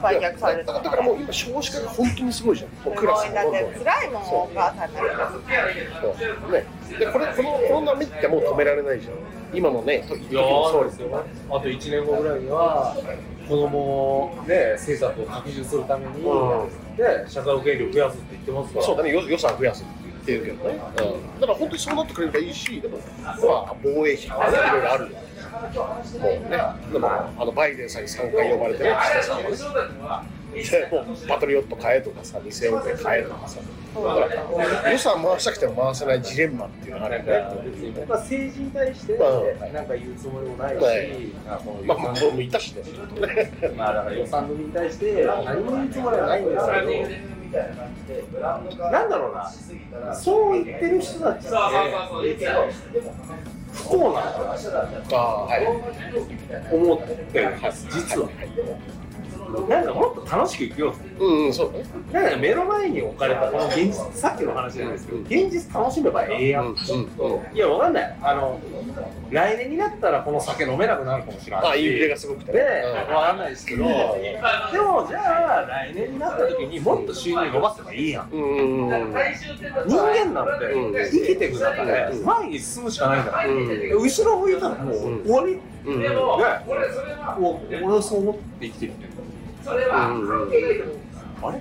[0.01, 0.65] 売却される。
[0.65, 2.69] だからだからもう今少子化が本当にすごいじゃん。
[2.85, 5.37] もうクラスだって辛いもんお母さんになるからそ
[6.49, 6.51] う。
[6.51, 6.65] ね。
[6.97, 9.13] でこれこのこの波ってもう止められないじゃん。
[9.53, 11.23] 今のね時いやーそうですよ。
[11.49, 12.97] あと1年後ぐらいには
[13.51, 16.95] 子供ね政策を拡充するために、うん。
[16.95, 18.85] で社会保険料増やすって言ってますから。
[18.85, 18.97] そう。
[18.97, 20.79] だねよ予算増やすって言ってるけどね、
[21.33, 25.17] うん、だから本当にそうなってくれればいいしでもまあ防衛費とかねいろいろあるよ。
[25.17, 26.57] もうね。
[26.93, 33.59] でもあのバイデンさんに3回呼ばれてね岸田さんはねでもうパトリオット買えとかさ2000億円買えとかさ。
[33.93, 39.17] だから予算回したくても回せないジレンマっていうのがあるよねまあ、政治に対してう
[39.69, 41.33] んなんか言うつもりもないし、
[41.85, 42.83] まあまあ予算俺もいたしね。
[43.75, 46.65] まあだから予算組に対して何も言うつもりはないんです
[48.07, 49.51] けど、なんだろうな、
[50.15, 51.49] そう言ってる人たちって
[53.73, 54.21] 不幸なんだ
[55.11, 55.67] ああはい。
[56.73, 58.29] 思ってるはず、実は。
[59.67, 60.97] なんかもっと楽しく生きようぜ。
[61.19, 61.23] う。
[61.23, 61.73] んうんそう
[62.13, 66.65] なんか目の前に置かれたこの現実、さっきの話なんですけど、現実楽しめばええやん。
[66.65, 68.17] うんうんいや、わかんない。
[68.21, 68.59] あの、
[69.29, 71.65] 来年になったらこの酒飲めなくなるかもしれない。
[71.65, 71.71] し。
[71.71, 72.59] あインフレがすごくてね、
[73.09, 73.15] うん。
[73.15, 78.29] わかんないですけど、でもじゃあ来年になった時にもっと収入伸ばせばいいやん。
[78.31, 79.13] うんうんうん。
[79.87, 82.25] 人間なんてうん生きていく中でうん。
[82.25, 84.01] 前に進むしかないんだから、うん。
[84.01, 85.93] 後ろ向いたらもううん終わり、ね、うん。
[85.95, 86.01] うん
[87.81, 88.93] 俺はそう思って生きてる。
[88.93, 89.10] んだよ。
[89.65, 91.01] うんうん。
[91.43, 91.57] あれ？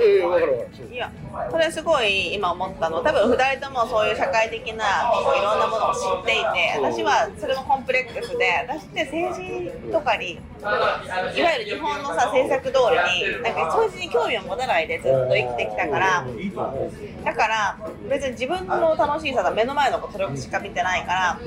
[0.00, 0.68] ええ分かる分かる。
[0.74, 1.12] そういや
[1.50, 3.02] それすごい今思ったの。
[3.02, 16.26] 多分2人ともそういう社会的なこういろんなものを知っていて私はそれもコンプレックスで私って政治とかにいわゆる日本のさ政策通りになんか政治に興味を持たないでずっと生きてきたから。
[16.38, 16.90] いいと思う
[17.22, 21.38] だから別に自分の楽しさが目の前のことしか見てないから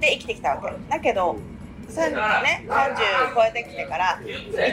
[0.00, 0.74] で生きてきたわけ。
[0.88, 1.36] だけど
[1.90, 4.20] さね、30超えてきてから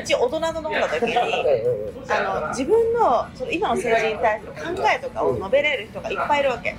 [0.02, 4.60] 一応大人と飲んだ時にあの自分のその今の政治に対する考
[4.96, 6.76] えとかを述べれる人がいっぱいいるわけ、あ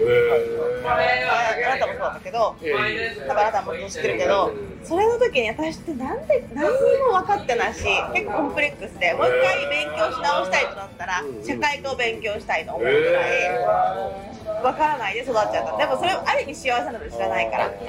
[1.72, 4.52] あなたもそうだったけど多分あなたも知ってるけど
[4.84, 6.70] それの時に私ってなんで何に
[7.10, 14.27] も分かってないし結構コンプレックスでもう一回勉強し直したいとなったら社会科を勉強したいと思うぐらい。
[14.62, 15.76] 分からないで育っちゃった。
[15.76, 17.68] でもそれはある意味幸せなので知らないから。
[17.68, 17.84] って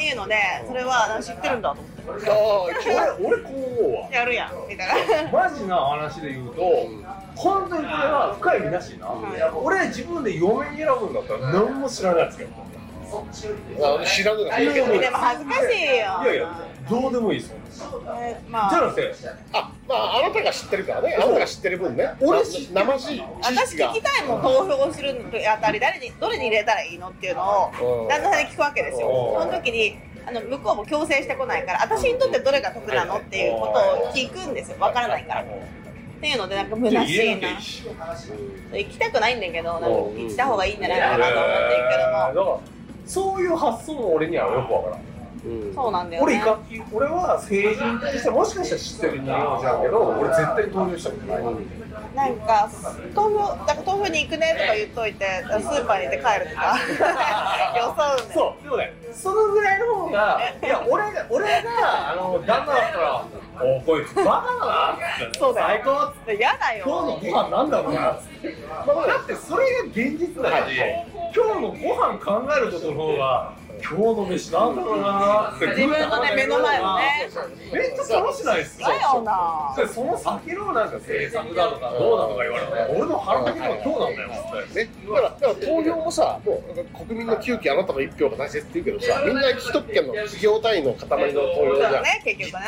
[0.00, 2.02] いうのでそれは知ってるんだと思って。
[3.20, 4.10] 俺俺こう思うわ。
[4.10, 4.68] やるやん。
[4.68, 5.30] みたいな。
[5.30, 6.62] マジな話で言うと、
[7.36, 8.98] 本当にこれは深い意味なしい。
[8.98, 9.08] な、
[9.54, 12.50] 俺自分で嫁に選ぶんだったら何も知らないですけど
[13.82, 16.22] あ知らぬがいでも恥ずかしいよ。
[16.24, 17.58] いやいやどうでもいいですよ。
[18.18, 18.70] えまあ。
[18.70, 19.14] じゃなくて。
[19.52, 21.14] あまああなたが知ってるからね。
[21.14, 22.10] あなたが知ってる分ね。
[22.20, 23.90] 俺な生地知私識が。
[23.90, 25.20] 聞きたいもん投票するの。
[25.50, 27.86] あたり誰にどれに入れたらいいのっていうのうん。
[28.06, 29.08] を旦那さんに聞くわけですよ。
[29.08, 29.42] うん。
[29.42, 33.66] その時にあの向こうも強制してこないから私にとってどれが得なのっていうこ
[34.02, 34.76] とを聞くんですよ。
[34.80, 35.42] わからないから。
[35.42, 35.46] っ
[36.20, 37.48] ていうのでなんか虚しいな。
[38.78, 41.88] 行きたくないんだけどなんか行った方がいいんじゃないかなと思ってる
[42.32, 42.60] けども。
[43.04, 45.11] そういう発想も俺にはよくわからん
[45.74, 46.32] そうなんだよね。
[46.32, 46.58] 俺いか
[46.92, 51.42] 俺は政治に対してもしかしたら知ってる人間かもしれんけど俺絶対に投票したことない、
[52.14, 52.70] なんか
[53.14, 56.78] 投票だから投票に行くねとか言っといてスーパーに行って帰るとか。
[57.76, 63.24] 予想そうでもねそのぐらいの方がいや俺が俺があの旦那だったら
[63.60, 64.92] 「おこいつバカだな」
[65.26, 65.38] って。
[65.38, 65.66] そうだよ。
[65.68, 66.36] 最高っつって。
[66.36, 66.84] 嫌だよ。
[66.86, 70.74] 今日のご飯なんだろうなっつって、まあ、だってそれが現実だし、
[71.34, 73.52] 今日のご飯考えることの方が
[73.82, 75.52] 今日の飯なんだろうな。
[75.56, 77.28] って自分のね目の前のね。
[77.72, 79.74] めっちゃ楽しないっすかだよな。
[79.76, 84.28] でその先のなんか政策だとかどうだとか言われたら俺の腹だけの今日なんだよ。
[84.28, 92.02] ね、だからだから投票もさ、もう国民の9期あなたの1票が大切って言うけどさ、みんな一特権の企業単位の塊の投票じゃん。
[92.02, 92.66] ね結局ね。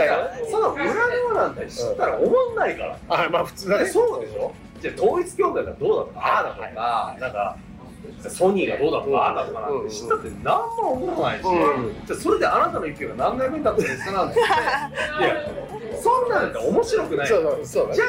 [0.51, 3.87] その裏側なんて知ったら思んないから、あ、まあ普通だね。
[3.87, 7.57] そうでしょじゃあ統一教会がどうだとかああだとか、なんか
[8.29, 12.07] ソニーがどうだとかああだとかなんて知ったって何も思わないし、うん。
[12.07, 15.65] じゃあそれであなたの一票が何回目だったんですかなんていや。
[16.01, 17.27] そんなんて面白くない。
[17.27, 17.37] じゃ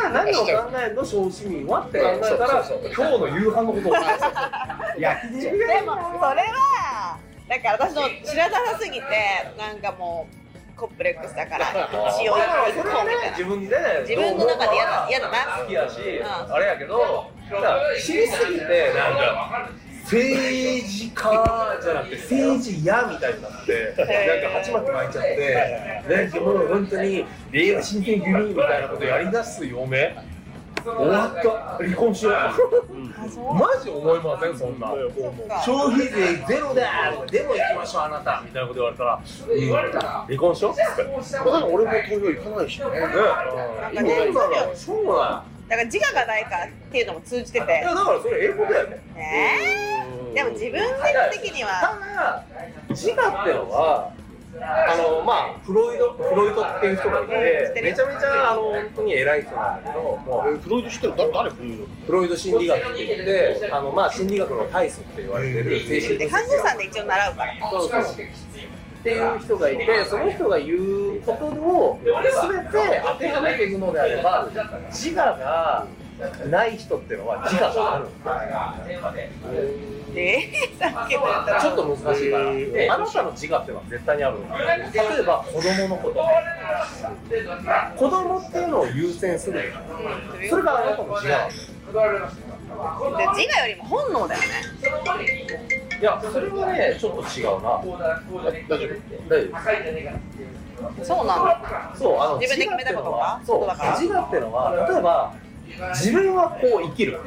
[0.07, 3.93] あ何を考えるの小市民はって考えたら今日の夕飯のことを
[4.97, 9.01] 焼き肉でもそれはだから私の知らなさすぎて
[9.57, 10.27] なんかも
[10.75, 11.69] うコンプレックスだから
[12.11, 13.13] 一応まあ一個みた。
[13.13, 15.37] いな自分で自分の中で嫌だ嫌だな。
[15.61, 16.53] 好きやし、ん。
[16.53, 19.69] あれやけどだから知りすぎてなんか
[20.05, 30.15] 政治家じゃなくて政治家みたいになってなんか鉢巻き巻いちゃってなんかもう本当に令和新選組みたいなことやりだす嫁
[30.85, 32.33] 終わった離婚しよう。
[33.55, 34.89] マジ思いませんそんな。
[35.65, 37.25] 消費税ゼロだ。
[37.25, 38.43] でも行きましょうあなた。
[38.45, 38.97] みたいなこと言われ
[39.91, 40.81] たら、うん、離婚しようって。
[41.43, 42.85] 俺も投票行かないしね。
[42.85, 42.91] うん。
[42.91, 47.65] なんかね今だそうだだから自我がないからっていうのも通じてて。
[47.65, 48.99] いやだからそれ英語だよね。
[49.17, 49.21] え。
[50.31, 50.81] ー、でも自分
[51.31, 51.69] 的には。
[51.81, 52.45] ただ
[52.89, 54.13] 自我ってのは
[54.57, 61.85] あのまあフロイドフロイドっていう人がいてめちゃめちゃあの本当に偉い人なんだけどもうえフロイド知ってる誰誰フロイド？
[62.05, 68.01] フロイド心理学って言ってあのまあ心理学の大祖って言われてる精神で看護師さんで一応習うからそうそう
[69.05, 74.49] っていう人がいてその人が言うことを全て当てはめていくのであれば
[74.89, 75.85] 自我が
[76.49, 78.09] ない人っていうのは自我があるん
[80.17, 86.25] えー、さっきも言ったちょっと難しいから、あなたの自我っていうのは絶対にあるの例えば子供のこと。
[87.97, 89.73] 子供っていうのを優先する
[90.49, 94.47] それがあなたの自我自我よりも本能だよね。
[95.81, 97.81] いやそれはねちょっと違うな。
[97.81, 98.95] 大丈夫。
[99.29, 101.41] 大丈夫そうなの
[101.95, 103.41] そうあの自分で決めたことが？
[103.45, 103.59] そう
[103.99, 105.33] 自我っていうのは例えば
[105.93, 107.19] 自分はこう生きる。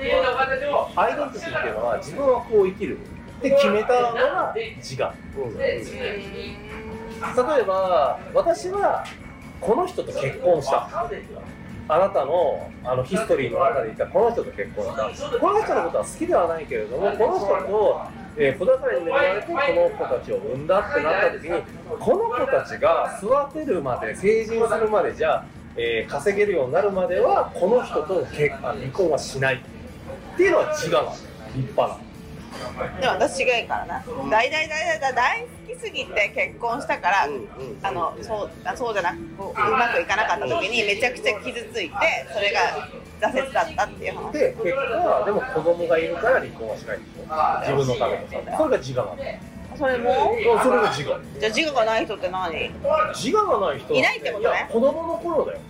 [0.97, 3.01] アイデンティティっていうのは自分はこう生きるっ
[3.43, 5.13] て決めたのが自我。
[7.55, 9.05] 例えば私は
[9.61, 10.89] この人と結婚した。
[11.91, 15.39] あなたのあのヒストリーの中でいたこの人と結婚した。
[15.39, 18.03] この人のことは好きではないけれどもこの人と、
[18.39, 21.63] えー子宝に恵まれてこの子たちを産んだってなった時に
[21.99, 25.45] この子たちが育てるまで成人するまでじゃ、
[25.77, 31.13] えー稼げるようになるまではこの人と結離婚はしないっていうのは違うの
[31.57, 32.09] 立派な。
[33.01, 35.47] でも私違いからな大大大大大大
[35.79, 37.29] 好きすぎて結婚したから、
[37.83, 39.21] あのそうあそうじゃなくう
[39.55, 41.95] まくいかなかった時にめちゃくちゃ傷ついて
[42.35, 42.89] それが
[43.21, 44.33] 挫折だったっていう話。
[44.33, 47.25] で結果でも子供がいるから離婚はしないんでしょ
[47.61, 48.29] 自分のために。
[48.29, 49.39] さそれが自我なんだよ
[49.77, 50.35] それも？
[50.63, 51.21] それが自我。
[51.39, 52.71] じゃあ自我がない人って何？
[53.15, 54.69] 自我がない人いないってことね。
[54.73, 55.61] 子供の頃だよ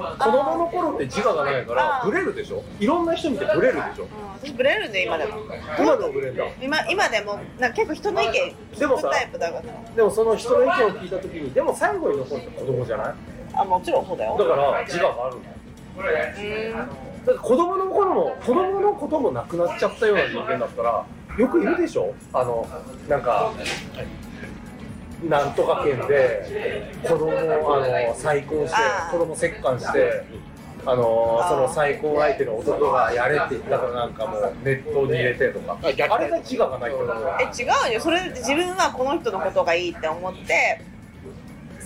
[0.00, 2.62] 子供の頃って自我がないからブレるでしょ？
[2.78, 4.04] いろんな人見てブレるでしょ？
[4.04, 4.08] うん。
[4.40, 5.40] 私ブレるんで今でも。
[5.78, 6.44] 今でもブレんだ？
[6.62, 9.62] 今今でもなんか結構人の意見で聞もタイプだから。
[9.94, 13.14] でもその人の意見を聞いた時にでも最後に残るって子供じゃない？
[13.54, 14.36] あもちろんそうだよ。
[14.38, 15.56] だから自我があるんだよ。
[16.70, 17.26] うん。
[17.26, 21.04] だって子供の頃も子供のこともなくなっちゃったような人間だったら
[21.36, 22.14] よくいるでしょ？
[22.32, 22.66] あの
[23.08, 23.52] なんか
[25.28, 28.76] なんとか県で子供をあの再婚して
[29.10, 30.24] 子供折檻して
[30.86, 35.78] あのその再婚相手の男がやれって言ったからなんかもう熱湯に入れてとか。
[35.82, 38.00] あれが自我がないとだえ違うよ。
[38.00, 40.80] それで自分はこの人のことがいいって思って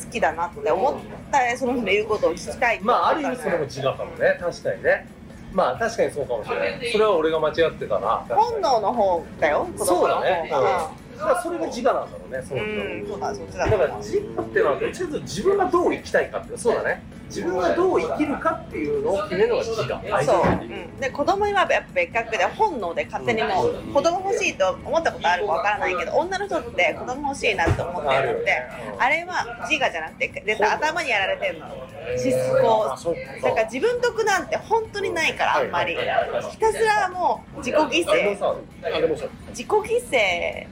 [0.05, 0.95] 好きだなって思っ
[1.33, 4.39] たらその人の言うことを聞きたいってまあある意味それも自我かもね。
[4.41, 5.09] 確かにね。
[5.53, 6.93] まあ確かにそうかもしれない。
[6.93, 9.69] それは俺が間違ってたな本能の方だよ。
[9.77, 12.43] 子供そうの方だね、がうん、だからそれが自我なんだろうね。
[12.47, 12.59] そう。
[12.59, 13.07] ん。
[13.07, 13.67] そうだそっちだ。
[13.69, 16.59] だから自我っていうのはというと自分がどう生きたいかっていう。
[16.59, 17.03] そうだね。
[17.29, 20.25] 自分がどう生きるかっていうのを決めるのが自我。
[20.25, 28.63] そう、うん、で子供にはやっぱ別格で本能で勝手にもう子供欲しいと思ったことあるかわからないけど女の人って子供欲しいなって思ってるのって。
[28.99, 31.67] あれは自我じゃなくて絶対頭にやられてるの
[32.13, 32.93] 思考。
[32.93, 33.21] あそっか。
[33.49, 35.97] だから自分得なんて本当にないからあんまり。
[35.97, 38.37] ひたすらもう自己犠牲。
[39.51, 40.67] 自己犠牲。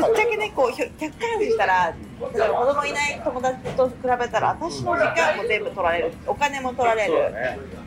[0.00, 6.12] ぶっちゃけねこう客観視したら子供いない友達と比べたら私の時間も全部取られる。
[6.26, 7.12] お金も取られる。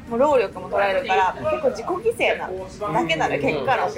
[0.10, 3.90] もう労力も取られるから結構自己犠牲なだけなの結果論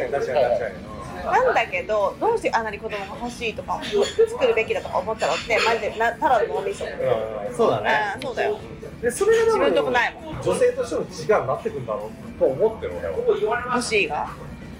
[1.25, 3.81] なんだけどどうしてあんなに子供が欲しいとか
[4.29, 6.85] 作るべきだとか思ったのってマジでなただの脳みそ。
[6.85, 7.55] うん。
[7.55, 7.91] そうだね。
[8.15, 8.57] うんそうだよ
[9.01, 10.41] でそれが自分とこないもん。
[10.41, 13.07] 女性としての自我になってくんだろうと思ってる俺
[13.45, 13.61] は。
[13.75, 14.27] 欲しいが？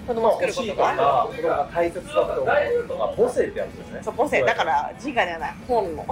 [0.08, 1.26] 子供作ることが？
[1.28, 2.46] 子供が大切だって思う
[2.88, 4.00] とか母性ってやつですね。
[4.02, 4.42] そう母性。
[4.42, 5.54] だから自我じゃない。
[5.68, 6.02] 本能。
[6.02, 6.06] う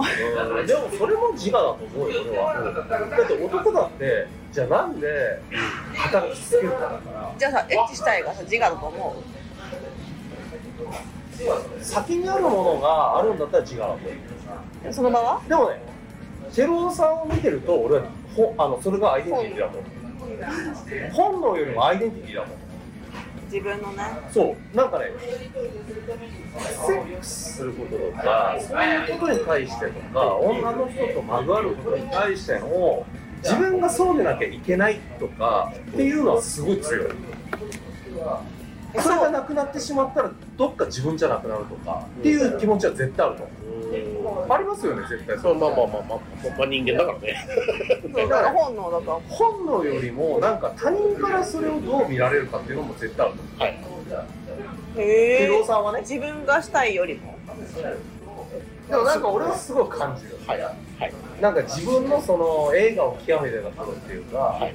[0.63, 0.67] ん。
[0.67, 2.53] でもそれも自我だと思うよ俺は。
[3.09, 5.41] だって男だってじゃあなんで
[5.95, 7.33] 働き続けるかだから。
[7.37, 9.23] じゃあさエッチしたいがさ自我だと思う？
[11.83, 14.09] 先にあるものがあるんだったら自我だと思
[14.89, 14.93] う。
[14.93, 15.41] その場は？
[15.49, 15.81] でもね
[16.57, 18.05] チェロさんを見てると俺は
[18.35, 22.57] ほあのそれがアイデンティティだと思う本能よりもアイデンティティだと思う
[23.45, 24.03] 自分のね。
[24.33, 24.75] そう。
[24.75, 25.05] なんかね
[26.57, 33.05] セックスすることとかそういうことに対してとか女の人とまぐわることに対しての
[33.43, 37.11] 自分がそうでなきゃいけないとかっていうのはすごい強い。
[38.99, 43.66] それがなくなってしまったらどっか自分じゃなくなるとかっていう気持ちは絶対あると思う
[44.55, 47.47] ありますよね絶対そうまあまあまあまあ、まあ、まあ人間だからね
[48.15, 57.37] だから本能だと本能よりもなんか他人からそれをどう見られるかっていうのも絶対あると思うはいへ不動産はね自分がしたいよりも
[58.89, 64.73] でもなんか俺はすごい感じるはいはいなんか自分のその映画を極めてたことっていうか、はい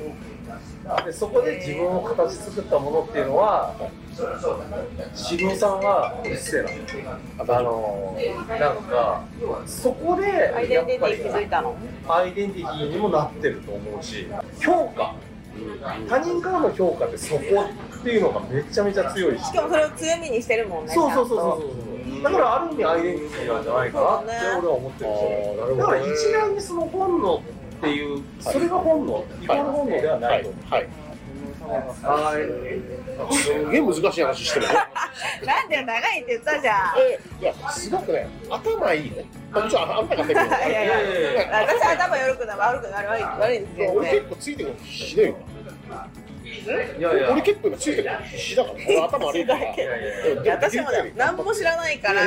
[1.05, 3.75] でそこで自分を形作ったものっていうのは
[5.15, 8.17] 渋尾さんはうっせえなあの
[8.49, 9.25] なんか
[9.67, 11.77] そこでアイデンティティ気づいたの？
[12.09, 14.27] アイデンティティにもなってると思うし
[14.61, 15.15] 評価。
[16.09, 19.45] 他人からの評価ってそこっていうのがめちゃめちゃ強いし。
[19.45, 22.23] しかもそれを強みにしてるもんねそうそうそうそうそう。
[22.23, 25.31] だからある意味アイデンティティなんじゃないかなって俺は思ってるんですよ。
[25.31, 25.79] あーなるほどね。
[25.79, 27.43] だから一概にその本能
[27.83, 28.22] っていう。
[28.41, 29.24] それが本能。
[29.43, 30.41] イコール本能ではなはい。
[30.41, 30.45] い。
[30.45, 30.89] と思うはい。
[32.05, 32.39] は
[33.30, 33.35] い。
[33.35, 34.22] すげえ難しい。
[34.22, 34.74] 話してるね
[35.45, 36.22] なんで長い。
[36.22, 37.45] って言ったじゃんえい。
[37.45, 39.07] やすごくね頭い。
[39.09, 39.11] い。
[39.11, 40.37] ねまあちょっとあんたが手い。
[40.37, 40.49] やい。
[40.72, 41.35] やい。
[41.35, 43.22] や私頭悪くなる悪くなる悪い。
[43.24, 43.59] 悪い。
[43.59, 44.57] んですよ俺結構つい。
[44.57, 45.37] てくるの必死だよ
[46.45, 47.03] い。
[47.03, 47.20] やい。
[47.22, 47.97] や俺結構今つい。
[47.97, 49.47] てくるの必死だから俺頭悪い。
[49.47, 51.99] から私もね何も知らない。
[51.99, 52.20] から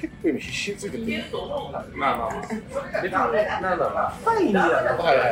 [0.00, 1.04] 結構今必死についてくる
[1.94, 2.30] まあまあ。
[3.02, 3.94] 別になんだろう
[4.40, 5.24] い意味はなはいは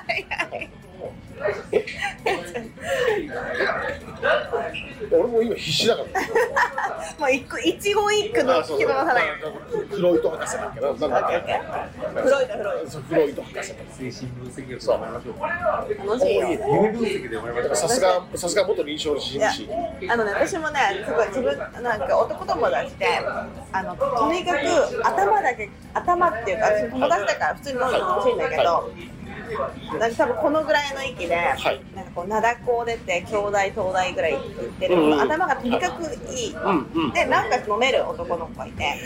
[0.00, 0.03] い
[5.12, 6.08] 俺も今必死だから。
[7.18, 9.34] もう一個一語一句の聞き逃さないよ。
[9.90, 11.60] フロイト博士だっけななんだっけ
[12.20, 16.48] フロイトフロイそうフロイト博士精神分析力と思いましょうかト楽しいよ。
[16.48, 19.68] 夢分析で思いましょうけさすがさすが元臨床心理士
[20.10, 23.06] あのね私もねすごい自分なんか男友達で
[23.72, 28.90] あのとにかく頭だけ頭っていうか私友達だから普通に飲んで楽しいんだけど、
[29.98, 31.34] なんか多分このぐらいの域で、
[31.72, 31.96] い。
[31.96, 34.42] なんかこう灘高出て兄弟東大ぐらい行っ
[34.78, 35.20] てる、うんうん。
[35.20, 36.54] 頭がとにかくいい、
[37.12, 39.02] でなんか飲める男の子がいて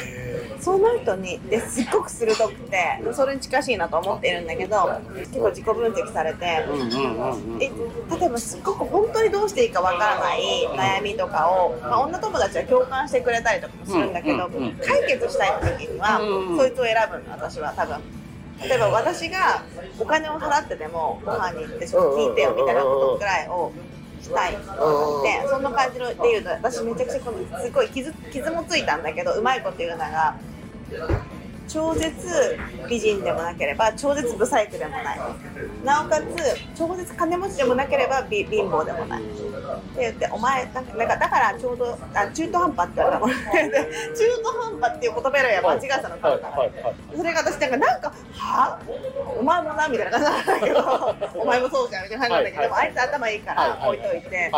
[0.60, 6.64] その人にですっごく鋭くてそれに近しいなと思っているんだけど結構自己分析されて。
[7.58, 14.48] 例えばすっごく本当にどうしていいかわからない悩みとかを、まあ、女友達は共感してくれたりとかもするんだけど、
[14.84, 16.18] 解決したい時には、
[16.56, 18.17] そいつを選ぶの私は多分。
[18.62, 19.62] 例えば私が
[19.98, 23.72] お金を払ってでもご飯に行ってちょっと聞いてよみたいなことくらいを
[24.20, 24.58] したいで
[25.48, 30.34] そんな感じので言うと私めちゃくちゃこのすごい傷傷もついたんだけどうまいこと言うのが
[31.68, 32.56] 超絶
[32.88, 35.20] 美人でもなければ超絶ブサイクでもない。
[35.84, 36.24] なおかつ
[36.74, 39.22] 超絶金持ちでもなければび貧乏でもない
[39.76, 43.36] って言ってお前なんかだからちょうどあ中途半端って言われたもん中
[44.42, 48.80] 途半端っていう言葉選びは間違えたのかはいらはいはいそれが私なんかなんかは
[49.38, 54.52] お前もなみたいな感じなんだけどお前もそうじゃんみたいな感じなんだけど、でもあいつ頭いいから置いといて、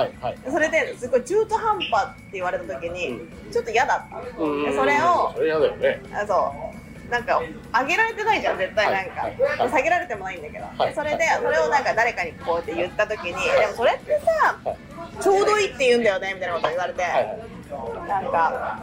[0.51, 3.21] それですごい中途半端って言われた時に
[3.53, 4.23] ちょっと嫌だった。
[4.37, 6.03] それをそれ嫌だよね。
[6.13, 7.11] あそう。
[7.11, 7.43] なんか
[7.81, 9.59] 上げられてないじゃん絶対なんか、はいはい。
[9.59, 10.95] はい下げられてもないんだけど、はい。
[10.95, 14.90] それでそれをなんか誰かにこうやって言った時にでもそれってさ、はい
[15.21, 18.09] ちょうどいいって言うんだよねみたいなこと言われて、はいはい。
[18.09, 18.83] なんか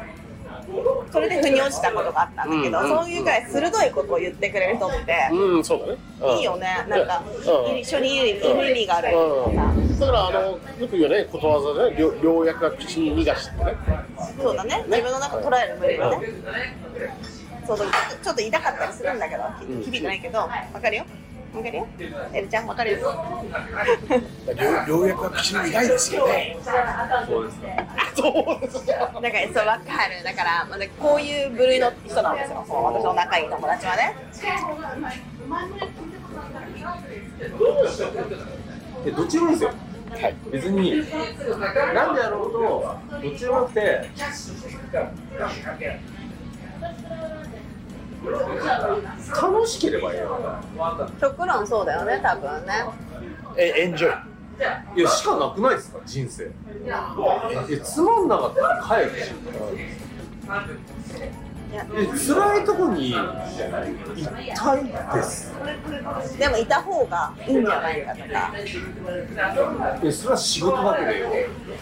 [1.11, 2.97] それで腑に落ちたことがあったんだけど、うんうん。
[2.97, 5.97] そういうぐらい鋭いことを言ってくれる人って、うんそうだね。
[6.21, 6.37] うん。
[6.37, 6.85] いいよね。
[6.89, 7.23] なんか、
[7.69, 7.77] うん。
[7.79, 9.95] 一緒にいる意味があるうん。
[9.97, 13.75] さ、だからあのよく言うねことわざでね良良薬は口に逃がしってね
[14.39, 16.27] そうだね自分の中捉える無理がね、
[17.65, 19.19] そうちょっと痛かったりするん。
[19.19, 19.81] だけどうん。
[19.81, 20.49] 響いてないけどわ
[20.81, 21.05] かるよ
[21.57, 21.87] わかるよ
[22.33, 22.97] エルちゃんわかるよ
[24.87, 26.57] 良良薬は口に苦いですよね。
[26.63, 27.71] そうですか
[28.15, 30.67] そうですねだからそうわかるだから
[30.99, 32.65] こういう部類の人なんですよ。
[32.67, 34.15] 私の仲いい友達はね。
[39.05, 39.69] えどっちでもいいですよ。
[40.09, 40.35] はい。
[40.51, 40.91] 別に
[41.93, 42.59] なんでやろうと
[43.21, 44.09] どっちでもよくて
[48.29, 50.37] 楽しければいいよ。
[51.19, 52.85] 極論そうだよね多分ね。
[53.57, 56.51] えエンジョイいやしかなくないですか人生。
[57.69, 59.31] えつまんなかったら帰るし
[61.69, 63.19] 辛いとこに行
[64.15, 65.53] きたいです。
[66.37, 68.53] でもいた方がいいんじゃないかとか。
[70.03, 71.27] えそれは仕事だけでよ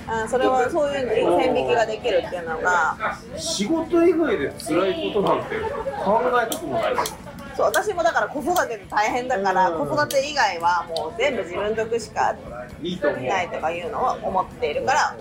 [0.07, 2.97] あそれはそういうのに線引きができるっていうのが。
[3.37, 5.55] 仕事以外で辛いことなんて
[6.03, 6.95] 考えたくもない。
[6.95, 7.15] です
[7.55, 9.87] そう私もだから子育てで大変だからうん。
[9.87, 12.35] 子育て以外はもう全部自分得しか
[12.81, 13.23] いいと思う。
[13.23, 15.15] ないとかいうのを思っているから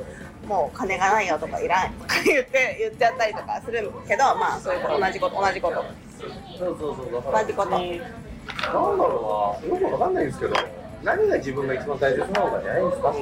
[0.47, 5.01] もう金がないよとかいらんとか 言って言っちゃったりとかするけどまあそういうこと。
[5.01, 5.85] 同じこと同じこと。
[6.59, 7.71] そうそうそうだから同じこと。
[7.71, 10.55] なんだろうなよくわかんないんですけど
[11.03, 13.15] 何が自分が一番大切なのかじゃないですか、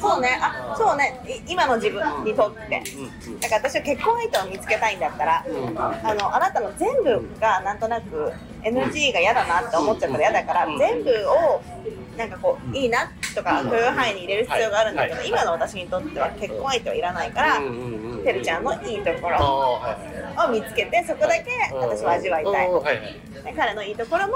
[0.00, 0.38] そうね。
[0.40, 1.20] あそうね。
[1.26, 2.82] い今の自分にとって。
[3.40, 5.44] だから私は結婚相手を見つけたいんだったら
[6.02, 11.60] あのあなたの全部がなんとなく NG が嫌だなって思っちゃったら嫌だから全部を
[12.18, 17.60] なんかこういいなとか許容範囲に入れる必要があるんだけど今の私にとっては結婚相手はいらないから
[18.24, 22.68] てるちゃんのいいとこあろを見つけてそこだけ私は味わいたい。
[23.56, 24.34] 彼のいいところも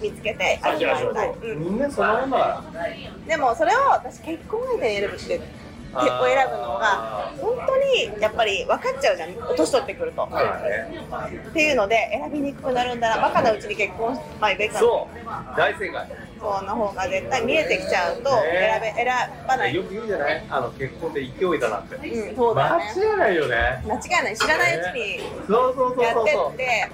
[0.00, 1.76] 見つけて味わいたい、うん。
[1.76, 2.38] 人間そのもんだ。
[2.38, 2.88] から
[3.26, 5.40] でもそれを私結婚相手に選ぶって
[5.88, 7.76] 結婚選ぶのが本当
[8.16, 9.34] にやっぱり分かっちゃうじゃん。
[9.56, 13.22] 年取ってくると、はいねっていうので選びにくくなるんだな。
[13.22, 14.78] バカなうちに結婚まあべきか。
[14.78, 15.56] そう。
[15.56, 16.08] 大正解
[16.40, 19.06] その方が絶対見えてきちゃうと選べ選
[19.46, 20.44] ばない、よく言うじゃない？
[20.48, 21.96] あの結婚で勢いだなって。
[21.96, 22.84] うん、そうだよね。
[22.94, 23.82] 間違いないよね。
[23.86, 24.36] 間違いない。
[24.36, 26.90] 知らないうちにそうそうそうやってって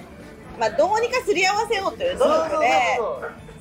[0.59, 2.67] まあどうにかすり合わせようという努力で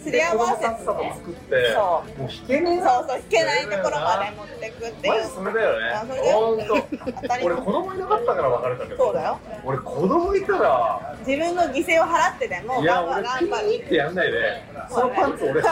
[0.04, 5.14] すり合わせて細かさも作ってそもう弾けねそうそう弾けないところまで持ってくっていう。
[5.14, 5.84] マジそれだよね。
[6.32, 8.96] 本当俺子供いなかったから別れたけど。
[9.04, 9.40] そうだよ。
[9.64, 14.62] 俺子供いたら自分の犠牲を払ってでもいや俺ピーってやんないで。
[14.90, 15.68] そのパンツ俺火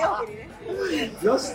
[0.00, 0.48] 曜日にね
[1.20, 1.26] た。
[1.26, 1.52] よし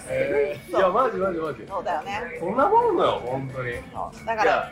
[0.70, 1.66] いやマジマジマジ。
[1.68, 2.38] そうだよね。
[2.40, 3.74] そんなもんだよ本当に。
[3.92, 4.26] そう。
[4.26, 4.72] だから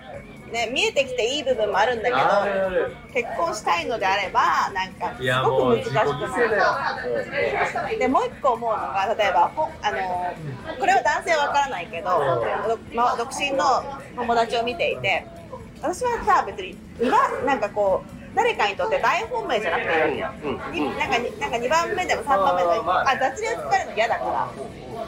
[0.52, 2.18] ね見えてきていい部分もあるんだけど
[3.14, 8.00] 結婚したいのであればなんかすごく難しくないよ。
[8.00, 13.66] でもう一個思うのが例えばほあのこれは男性はわからないけど、どま独身の
[14.16, 15.26] 友達を見ていて
[15.82, 24.52] 私はさ別にうわなんかこう誰かにとって大本命じゃなくていいわけよ、になんかになんか2番目でも3番目でもまああ雑に扱われるの嫌だから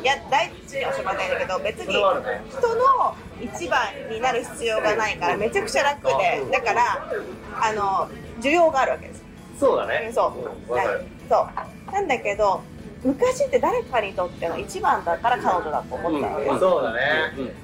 [0.01, 3.79] いや大事にはしてもらいたいんだけど別に人の一番
[4.09, 6.45] になる必要がないからめちゃくちゃ楽で。
[6.51, 7.11] だから
[7.61, 8.09] あの
[8.41, 9.23] 需要があるわけです。
[9.59, 10.11] そうだね。
[10.13, 10.33] そう。
[11.29, 11.47] そ
[11.89, 11.91] う。
[11.91, 12.61] なんだけど
[13.03, 16.45] 昔って誰かにとっての一番だから彼女だと思ったわけ。
[16.47, 16.99] よ、そうだね。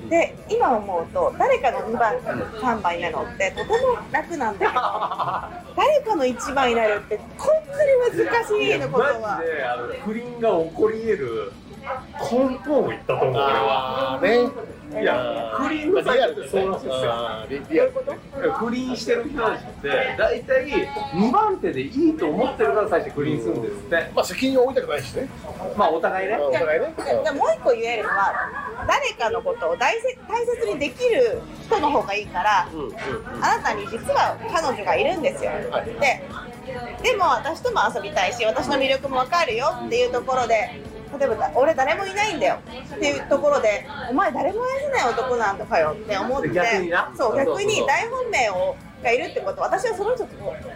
[0.10, 3.76] で今思うと誰かの2番3番になるのってとても
[4.12, 4.72] 楽なんだけど
[5.76, 11.52] 誰かの1番になるって本当に難しいのことマはジで不倫が起こり得る
[12.32, 13.30] 根本を言ったと思う。
[13.32, 14.76] 俺はあーね。
[15.02, 16.78] いや不倫のサイトってそうな
[17.46, 17.92] んですよ
[18.54, 25.28] 不倫してる人たちって大体2番手でいいと思ってるから最初不倫するんですってまあ責任を負いたくないしね
[25.76, 28.34] まあお互いねお互いねもう一個言えるのは
[28.88, 32.96] 誰かのことを大切大切にできる人の方がいいからうんうんうん
[33.44, 36.24] あなたに実は彼女がいるんですよ、はいで
[37.04, 40.82] でも私とも遊びたいし私の魅力も分かるよっていうところで
[41.18, 42.60] 例えば俺誰もいないんだよ
[42.96, 46.50] っていうところでお前誰も愛せない男なんだかよって思って
[47.18, 49.62] そう逆に大本命をがいるってこと。
[49.62, 50.30] 私はその人と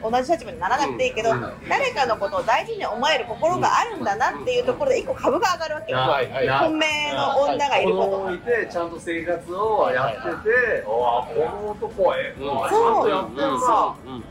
[0.09, 1.29] 同じ立場にならなくていいけど、
[1.67, 6.59] 誰かのことを大事に思える心があるんだなっていうところで一個株が上がるわけよ、はいはいな。
[6.59, 13.47] 本命の女がいる子こと供いてちゃんと生活をやってて、おあこの男はええなちゃんとやってる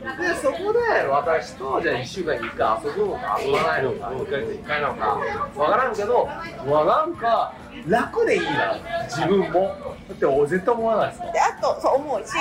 [0.05, 0.79] な、でそこで
[1.09, 5.19] 私とじゃあ1週間に1回遊ぶのか遊ばないのか1回と1回なのか。
[5.55, 6.29] 分からんけど
[6.67, 7.53] うわなんか
[7.87, 8.77] 楽でいいな。
[9.09, 9.77] 自分も
[10.15, 12.33] って絶対思わないですかであとそう思うし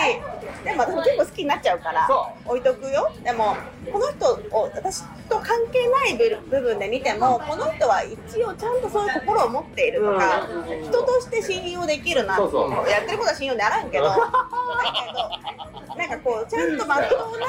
[0.64, 3.12] でも私も結構好きになっちゃうからそ置いとくよ。
[3.24, 3.56] でも
[3.92, 10.84] この人を私と関係ない部部分で見てもこの人は一応ちゃんとそういう心を持っているとか、うん。
[10.84, 12.90] 人として信用できるなそうそう。
[12.90, 17.48] やってることは信用ならんけど だけどなんかこうちゃんとまっとうな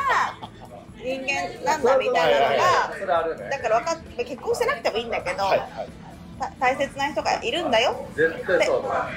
[1.00, 5.68] 人間なんだみたいなのがだから分かっ結婚してなくてもいいんだけど、はいはい。
[6.38, 8.06] た大切な人がいるんだよ。
[8.14, 9.08] 絶対そうだ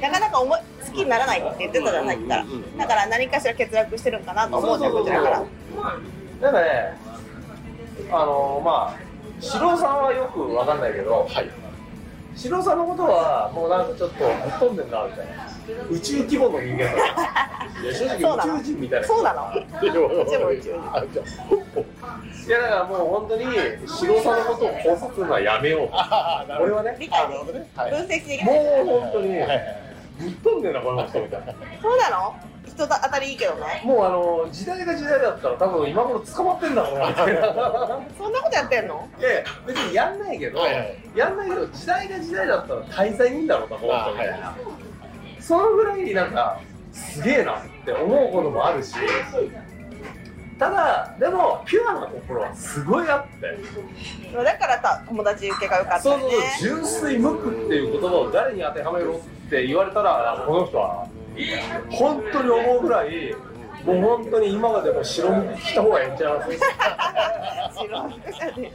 [0.00, 2.44] なかなか思い好きにならないって言ってたじゃんさっきから
[2.78, 5.44] だから何かしら欠落してるんかなと思うじゃんこちらから
[6.40, 6.96] なんかね
[8.10, 9.08] あのまあ
[9.40, 11.48] 四郎さんはよくわかんないけど、はい。
[12.34, 14.28] 四郎さんのことはもうなんかちょっとぶっ
[14.58, 15.46] 飛んでんなみたいな。
[15.90, 16.90] 宇宙規模の人間だ。
[17.82, 19.52] いや正直宇宙人みたいなそうなの。
[19.54, 19.58] い
[22.50, 23.44] やだからもう本当に
[23.86, 25.90] 四郎さんのことを考察するのはやめよう。
[26.60, 26.96] 俺はね。
[26.98, 27.44] 理解で分
[27.76, 28.62] 析できもない。
[28.82, 29.38] う本当に。
[29.38, 29.87] はいはい
[30.18, 31.52] ぶっ飛んでんなこの人みたいな。
[31.80, 32.36] そうなの？
[32.66, 33.82] 人当たりいいけどね。
[33.84, 37.08] もうあの時代が時代だったら多分今頃捕まってんだろうな。
[37.08, 37.40] みたいな
[38.16, 39.08] そんなことやってんの？
[39.18, 40.96] いやいや別にやんないけど、はいはい。
[41.16, 44.56] やんないけど時代が時代だったら滞在にいいんだろうなこの人みたいな、あ
[45.40, 46.60] そのぐらいなんか
[46.92, 48.94] すげえなって思うこともあるし
[50.58, 53.56] ただでもピュアな心はすごいあって。
[54.34, 56.40] だからさ友達受けが良かったそうよそうそう。
[56.40, 61.06] ね純粋無垢っていう言葉を誰に当てはめろって言われたらこの人は
[61.90, 63.34] 本当に思うぐらい
[63.84, 66.50] もう本当に今までも白むきした方がいいんちゃいます？
[66.50, 68.72] 自分を恥ずかしがって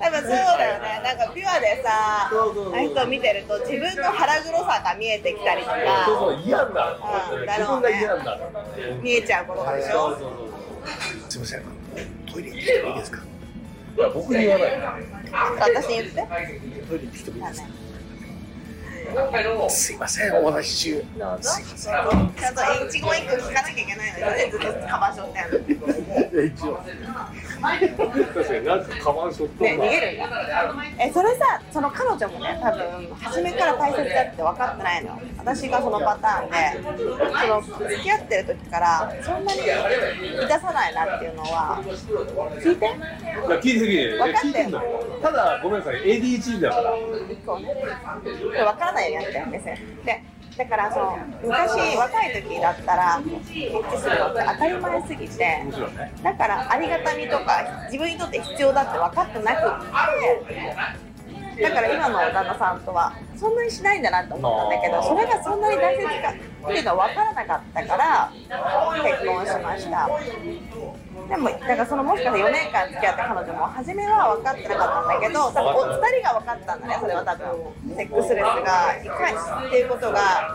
[0.00, 1.00] 多分そうだよね。
[1.04, 2.74] なんかピュアでさそうそうそう。
[2.74, 6.96] あ人を見てると自分の腹黒さが見えてきたりとそうかそう嫌になる。
[6.96, 8.40] うん自分が嫌になる。
[9.02, 9.92] 見えちゃうことでしょ？
[9.92, 10.45] そうそうそう
[11.36, 11.62] すいません。
[12.32, 13.22] トイレ行ってもいいですか？
[13.98, 14.70] いや僕に言わない。
[15.60, 16.14] 私に言って。
[16.88, 17.68] トイレ行ってきてもいいですか
[19.68, 20.34] すいません。
[20.34, 21.44] お話し中ちゃんと
[22.88, 25.78] 一言一句聞かなきゃいけないのにずっとカバンしょってん
[26.38, 26.80] の一応
[27.60, 30.74] 確かになんかカバンしょっとね、逃げるんだ。
[30.98, 35.20] えそれさその彼女もね多分初めから大切だって分かってないの。
[35.38, 36.56] 私がそのパターンで
[37.40, 41.80] その付き合ってる時からそんなに満たさないなっていうのは
[42.60, 42.86] 聞いて？
[42.86, 42.96] いや
[43.58, 44.42] 聞いて聞いて分かっ
[45.16, 46.82] てただごめんなさい ADHD だから。
[47.44, 47.66] そうね。
[48.64, 50.22] 分からないようにやってるんですよで
[50.56, 55.62] だからその昔若い時だったらエッチするのって当たり前すぎて
[56.22, 60.76] だからありがたみとか自分にとって必要だって分かってなくって
[61.62, 68.32] だから今の旦那さんとはそんなにしないんだなと思ったんだけどそれがそんなに大切かっていうのは分からなかったから
[69.02, 70.08] 結婚しました。
[71.28, 80.54] でもだからそのもしかしたら4年間付き合った彼女も初めは分かってなかったんだけど多分お二人が分かったんだねそれは多分セックスレスがいかにっていうことが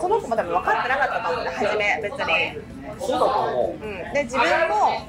[0.00, 2.78] その子も多分分かってなかったと思うんだ初め別に。
[2.98, 3.84] そうだと思う。
[3.84, 5.06] うん、で自分も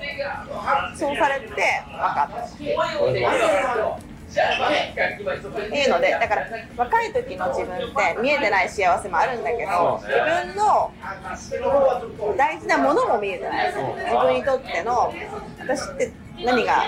[0.95, 6.45] そうされて分かったっていうのでだから
[6.77, 10.91] 若い時の自分って見えてない幸せもあるんだけど自分の
[12.37, 13.73] 大事なものも見えてない。
[13.73, 13.79] 自
[14.17, 15.13] 分にとっての
[15.59, 16.11] 私って
[16.45, 16.83] 何が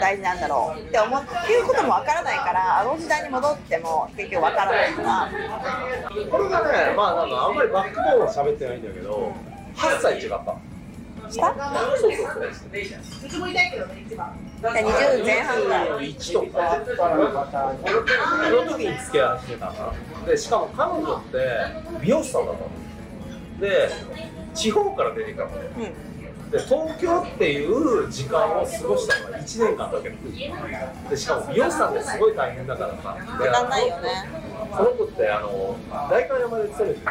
[0.00, 5.30] 大事なんだろうって思ってっていうことも分からないからあの時代に戻っても結局分からないから。
[6.30, 9.32] これがねまあなんかあんまりバックボーンは喋ってないんだけど
[9.76, 10.56] 8歳違った。
[11.30, 11.54] した
[11.96, 13.50] そうそうそう
[14.70, 19.92] 20前半ぐらい1とかその時に付き合い始めたか
[20.24, 21.38] なでしかも彼女って
[22.00, 22.68] 美容師さんだったの。
[23.60, 23.88] で
[24.54, 26.50] 地方から出てきたのねうん。
[26.50, 30.10] で東京っていう時間を過ごしたのが1年間だけ。
[31.10, 33.16] でしかも美容師さんってすごい大変だからさ。
[33.38, 34.08] 時間ないよね
[34.76, 35.76] その子ってあの
[36.10, 37.06] 代官山で勤めてて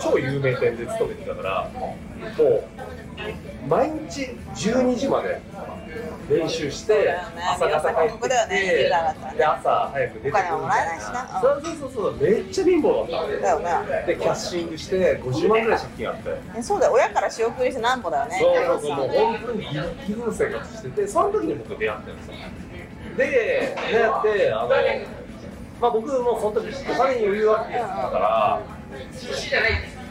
[0.00, 1.96] 超有名店で勤めてたからも
[2.44, 5.40] う毎日12時まで
[6.28, 7.14] 練習して
[7.52, 9.38] 朝方帰ってきて10代だったらね。
[9.38, 11.40] で朝早く出てくるみたいお金もらえないしな。
[11.40, 13.40] そうそうそうそうめっちゃ貧乏だった。
[13.40, 14.04] だよね。
[14.06, 16.30] でキャッシングして50万ぐらい借金あって。
[16.56, 16.92] えそうだよ。
[16.92, 18.38] 親から仕送りしてなんぼだよね。
[18.40, 19.72] そうそうそうもう本当にギリ
[20.06, 22.34] ギリの生活しててその時に僕出会ってるんですよ。
[23.16, 24.68] で出会ってあの
[25.80, 28.60] まあ僕もその時お金に余裕あってたから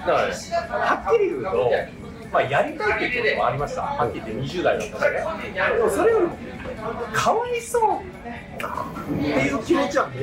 [0.05, 0.33] だからね
[0.69, 1.71] はっきり言うと
[2.33, 3.83] まあやりたいっていうこともありました。
[3.83, 5.09] はっきり言って20代だったしね。
[5.77, 6.35] でもそれよりも
[7.13, 10.17] かわいそうっていう気持ちはめ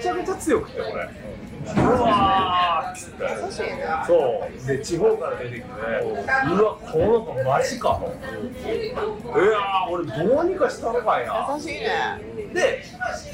[0.00, 1.10] ちゃめちゃ強くて俺。
[1.68, 3.26] うわーっつって。
[4.06, 4.66] そう。
[4.66, 8.06] で地方から出てきてうわこの子マジかと。
[8.06, 8.08] い
[8.94, 11.50] やー俺どうにかしたのかいな。
[11.56, 12.20] 優しいね。
[12.54, 12.82] で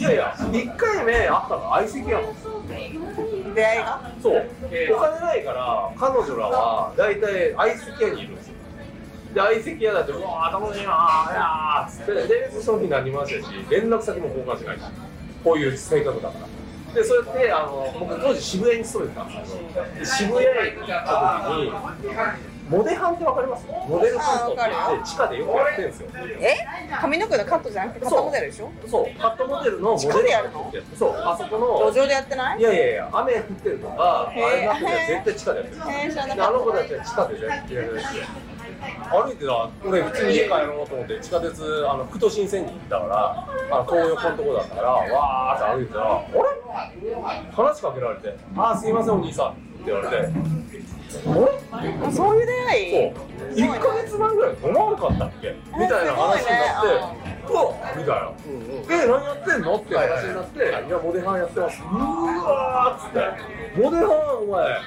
[0.00, 2.34] いやいや1回目会ったの相席屋なん
[3.54, 4.10] 出会いが？
[4.22, 4.46] そう。
[4.94, 8.54] お金ないから彼女らは大体相席屋にいるんですよ。
[9.34, 14.82] で相席屋だってうわー楽しいなーいやーっつってで別にその日何もなしたし連絡先も交換しないし
[15.42, 16.46] こういう性格だから。
[16.94, 21.72] でそうやってあの僕当時渋谷に勤めてたんですけど渋谷に行った時に
[22.68, 23.66] モデハンってわかります？
[23.66, 26.08] モデルハントって地下でよくやってるんですよ。
[26.40, 26.56] え？
[26.90, 28.72] 髪の毛のカットじゃなくてカットモデルでしょ？
[28.88, 32.60] そうカットモデルのモデルやるのそうあそこの路上でやってない？
[32.60, 35.82] いやいやいや、雨降ってるとか、あれなって絶対地下でやってる。
[36.44, 38.06] あの子たちは地下でやってるし、
[39.10, 47.14] 歩いてた、俺普通に家帰ろうと思って地下鉄、あの、福都新線に行ったから、あの、東横のとこだったから、わーって歩いてたら、あれ？
[47.52, 50.28] 話しかけられて、あーすいませんお兄さんって言われて、
[51.26, 51.94] あれ？
[52.06, 52.92] あそういう出会い？
[52.92, 55.54] そう、1ヶ月前ぐらい飲まなかったっけ？
[55.72, 56.88] みたいな話になって、
[57.48, 57.60] うわ
[57.96, 58.32] みたいな。
[58.90, 59.76] え、何やってんの？
[59.76, 61.82] って話になって、いや、モデハンやってます。
[61.82, 61.88] うー
[62.42, 64.02] わーっつって、モデハ
[64.40, 64.80] ン、お前、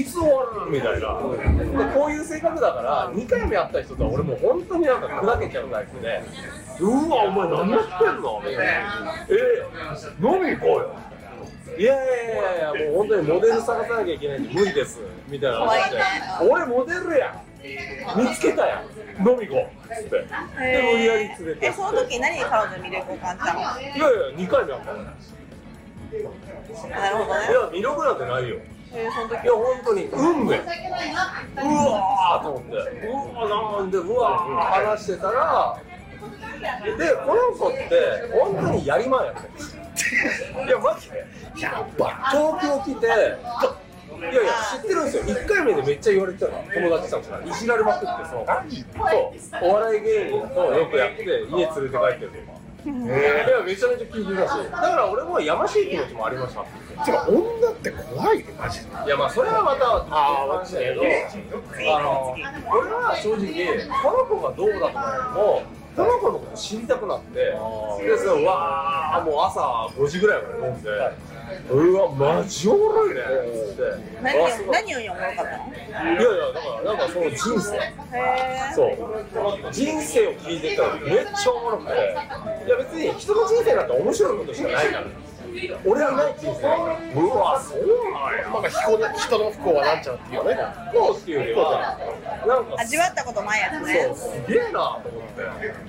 [0.00, 1.00] いつ終わるみたいな。
[1.00, 6.22] で、こういう性格だから、2回目会った人とは俺もう本当になんか砕けちゃうタイプで、
[6.80, 8.42] うわ、お前何やってんの？
[8.44, 9.14] みたいな。
[9.30, 9.34] え、
[10.20, 10.94] 飲み行こうよ。
[11.78, 15.00] いやいやいやいや、もう本当にモデル探さなきゃいけないんで無理です。
[15.28, 15.98] みたいな話で、
[16.50, 18.18] 俺モデルやん。
[18.18, 19.28] 見つけたやん。
[19.28, 19.94] 飲み行こう。
[19.94, 20.10] つって。
[20.10, 21.66] で、無理やり連れて。
[21.66, 25.02] えその時何に彼女に魅力を感じたのいやいや、2回目会ったの。
[25.02, 25.08] い
[26.90, 28.56] なるほどねや、魅力なんてないよ。
[28.94, 30.56] えその時いや、本当に、運命。
[30.58, 35.78] うわーと思って、うわーなんで、うわー話してたら、
[36.96, 39.81] でこの子って本当にやりまんやって
[40.66, 41.26] いやマジで。
[41.60, 45.22] やっぱ東京来ていやいや知ってるんですよ。
[45.24, 46.64] 1回目でめっちゃ言われてたの。
[46.72, 49.32] 友達たちからいじられまくってそのそ
[49.62, 49.68] う。
[49.68, 52.52] お笑い芸人とよくやって家連れて帰ってるとか。
[52.84, 52.92] いや
[53.64, 54.70] めちゃめちゃ聞いてたし。
[54.70, 56.64] だから俺もやましい気持ちもありました。
[57.04, 58.86] てか女って怖いねマジで。
[59.06, 61.02] いやまあそれはまたあー話だけど
[61.96, 62.36] あの
[62.70, 65.62] 俺は正直この子がどうだとかよりも
[65.94, 67.54] この子のこと知りたくなってで
[68.18, 69.60] そのうわーもう朝
[69.94, 70.90] 5時ぐらいまで飲んで、
[71.70, 73.24] うわマジおもろいねっ
[73.68, 73.82] つって。
[74.22, 77.76] 何を何をにおもろかったのいやいやだからなんかその人生。
[77.76, 77.80] へ
[78.14, 78.88] えそう。
[79.72, 81.92] 人生を聞いてたらめっちゃおもろくて。
[82.66, 85.04] いや別に人の人生なんて面白いことしかないから
[85.84, 87.80] 俺はない人生だからうわそう
[88.12, 88.48] なんや。
[88.48, 90.56] まあ人の人の不幸はなんちゃうっていうね。
[90.92, 91.98] こうっていうよりは
[92.46, 94.02] なんか味わったことないやつね。
[94.08, 95.42] そうすげえなと思って。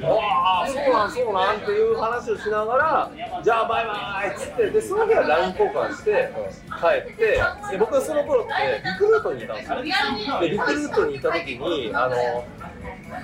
[0.04, 3.12] ああそうなんそうなんっていう話をしながら
[3.44, 6.32] じゃあバイバイっつってでその日は LINE 交換して
[6.80, 7.42] 帰って
[7.72, 8.54] で僕はその頃って
[8.84, 10.40] リクルートにいたんですよ。
[10.42, 12.16] でリクルートにいた時にあの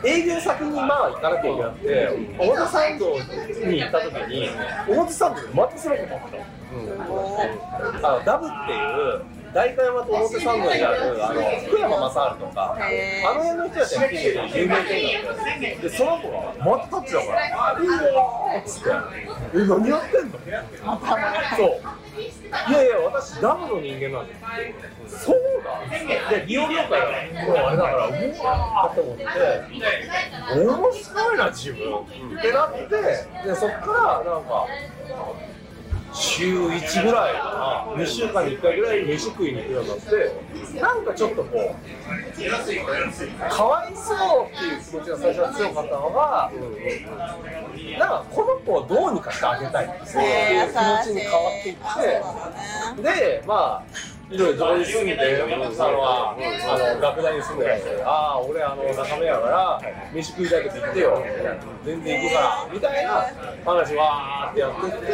[0.03, 2.09] 営業先にまあ行かなきゃいけなくて
[2.39, 4.49] 表参道に行った時に
[4.87, 6.43] 表参道でまたその子持ってたの。
[8.03, 9.21] あのダブっていう
[9.51, 18.89] 代官山と表参道にあるあの福山雅治とかあの辺の人たちが来てる有名店なんででその子が「またタッチだから」「うわーっつって
[19.57, 21.01] 「え何やってんの?」
[21.57, 21.81] そう
[22.19, 24.35] いやいや私ダムの人間なんで
[25.07, 29.23] すそうだで美容業界だからもうあれだからうわーって思って
[30.55, 31.95] 面白いな自分、
[32.37, 34.65] ってなってでそっからなんか
[36.13, 46.51] 週1ぐらいかな2週間に1回ぐらい飯食いに行くようになってなんかちょっとこうかわいそうっていう気持ちが最初は強かったのが、
[47.99, 55.75] なんかこの子をどうにかしてあげたいっていう気持ちに変わっていって、でまあいろいろどこに住んでる。
[55.75, 59.81] さんはあの学大に住んでらっしゃるああ俺あの中目やから
[60.13, 61.23] 飯食いたい時行ってよ
[61.85, 63.11] 全然行くからみたいな
[63.65, 65.07] 話わーってやってって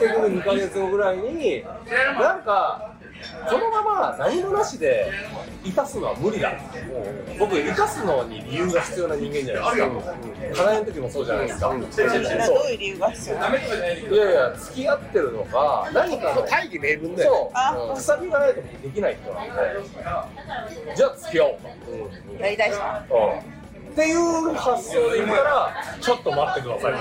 [0.00, 1.64] 結局2ヶ月後ぐらいに
[2.18, 2.92] なんか
[3.48, 5.10] そのまま何もなしで
[5.64, 6.52] 生かすのは無理だ。
[7.38, 9.82] 僕生かすのに理由が必要な人間じゃないで
[10.54, 10.64] すか。
[10.64, 11.74] 課題の時もそうじゃないですか。
[11.90, 13.56] それはどういう理由が必要なの？
[13.56, 13.60] い
[14.16, 17.96] やいや付き合ってるのか何かの大義名分だよあそう。
[17.96, 19.52] 鎖がないとできない人なんで。
[20.94, 22.78] じゃあ付き合おうやりたい人。
[22.80, 23.55] うん
[23.96, 26.92] っていう発想で言ったらちょっと待ってください。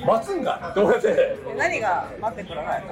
[0.00, 1.36] と待つんかって思って？
[1.58, 2.84] 何が待ってください？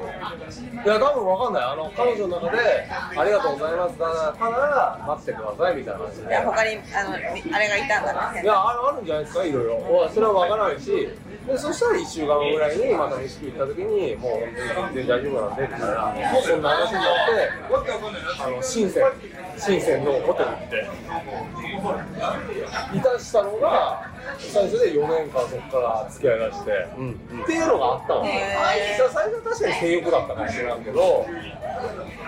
[0.84, 1.64] いや多分わかんない。
[1.64, 2.86] あの彼女の中で
[3.16, 6.16] ありがとうございますただただ待ってくださいみたいな話。
[6.16, 8.42] でいや他にあのみあれがいたんだね。
[8.42, 10.11] いやああるんじゃないですかいろいろ。
[10.12, 11.09] それは分からないし。
[11.48, 14.32] でそしたら1週間後ぐらいにまた飯食い行った時にもう
[14.92, 15.86] 全然大丈夫なんでみたいな
[16.44, 17.48] そんな話になって
[18.44, 19.04] あの深セン
[19.56, 20.86] 深センのホテル行って
[22.99, 28.99] いたしたのが最初で4年間そこから付き合いだして、っていうのがあったの、へー。
[28.99, 31.26] だから最初は確かに性欲だったかもしれないけど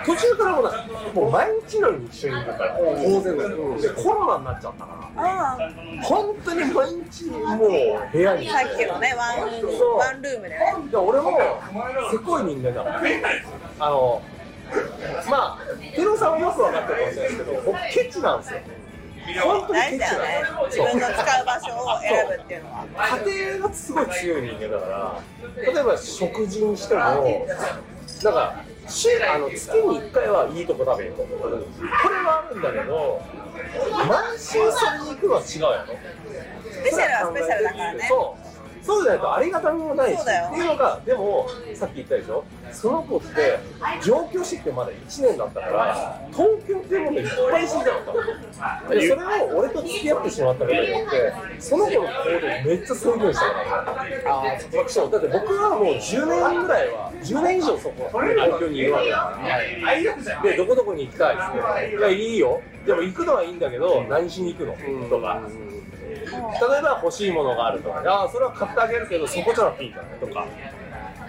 [0.07, 3.81] 途中からもうもう毎日のように一緒にいるから当然だよ。
[3.81, 5.59] でコロナになっちゃったからあ
[6.03, 7.71] 本当に毎日もう
[8.13, 8.49] 部屋に。
[8.49, 9.47] さっきのねワンワ
[10.13, 10.59] ンルームでね。
[10.91, 11.39] で俺も
[12.11, 13.03] せこい人間だから。
[13.81, 14.23] あの
[15.29, 18.61] まあテロさんはよく分かってるかもしれないですけど僕ケチなんですよ
[19.43, 22.87] 本当にケチ大事だよね自分の使う場所を選ぶっていうのは
[23.27, 25.23] 家庭がすごい強い人間だから
[25.73, 31.27] 例えば食事にしてもなんか週あの月に1回はいいとこ食べようこ
[32.09, 33.23] れはあるんだけど
[34.09, 35.97] 毎週それに行くのは違うやろ
[36.71, 38.40] スペシャルはスペシャルだからねそう
[38.91, 42.45] そうじゃないとありがたみもないしっていうのがでもさっき言ったでしょ？
[42.73, 43.59] その子って
[44.03, 48.91] 上京してきてまだ1年だったから東京っていうものいっぱい知りたかったの。
[48.91, 52.09] でそれを俺と付き合ってしまったことによってその子の行動を
[52.67, 53.53] めっちゃ制限したか
[54.25, 59.39] らああそうだって僕はもう10年ぐらいは10年以上そこ東京にいるわけだか
[60.43, 60.51] ら。
[60.51, 61.53] でどこどこに行きたいっつっ
[61.91, 61.97] て。
[61.97, 62.61] いやいいよ。
[62.87, 64.75] でも行くのはいいんだけど何しに行くの？
[65.09, 65.43] とか
[66.41, 70.47] 例えば欲しいものがあるとか、ああ、それは買ってあげるけど、そこじゃなくていいんだねとか、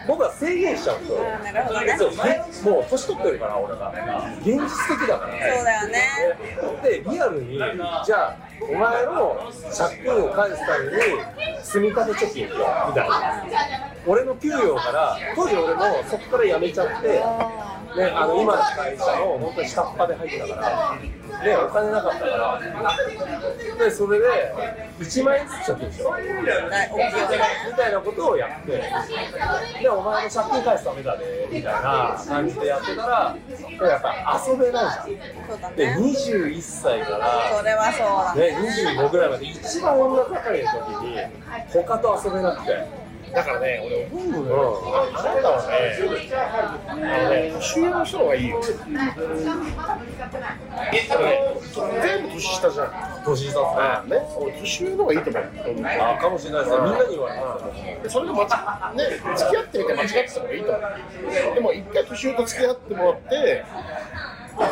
[0.08, 1.14] 僕は制限しちゃうと、
[2.70, 3.94] もう年取ってるから、俺が、
[4.40, 6.02] 現実的だから、そうだよね。
[6.84, 10.92] で、リアルに、じゃあ、お前の借金を返すために、
[11.64, 12.52] 積み立て貯金み
[12.94, 13.44] たいな、
[14.06, 22.62] 俺の給料から、当時俺もそこから辞めちゃって、ね、あの今の会社の本当に下っ端で入ってたから、でお金なかったから。
[23.78, 24.26] でそれで
[25.00, 26.24] 1万円ずつ借金でしよね
[27.68, 28.84] みたいなことをやって。
[29.82, 33.36] でお前の借金返すためだねみたいな感じでやってたら
[33.82, 35.76] やっぱ遊べないじゃん。
[35.76, 37.64] でね21歳からそ
[38.52, 40.70] れはそうだね、25ぐらいまで一番女高い時
[41.06, 41.18] に
[41.70, 42.72] 他と遊べなくて、
[43.34, 44.82] だからね俺思うのよ。
[45.16, 45.72] あなたはね
[46.90, 46.94] あ
[47.24, 48.62] のね年上の人の方がいいよ。
[52.02, 52.92] 全部年下じゃん。
[53.24, 54.18] 年下あね。
[54.38, 55.44] 俺年上の方がいいと思う。
[55.86, 58.44] あかもしれないですね、みんなに言われますでそれが間
[58.94, 59.04] 違ね
[59.38, 61.56] 付き合ってみて間違ってた方がいいと思う。
[61.56, 63.64] でも一回年上と付き合ってもらって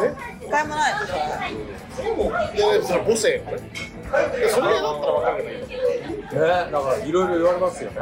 [0.02, 5.90] ね一回もないでしょでそれ母性をねでそれだったら分かるけど
[6.30, 6.40] ね、
[6.72, 8.02] だからいろいろ言われますよね、い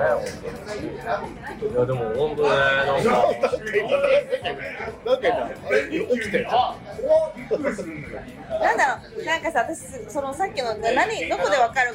[1.76, 3.90] や、でも本当ね、なんかなんか、か今
[5.06, 5.28] なんか
[5.90, 6.76] 今起きてるな
[8.74, 9.80] んだろうなんかさ私
[10.10, 11.94] そのさっきの何どこでわかる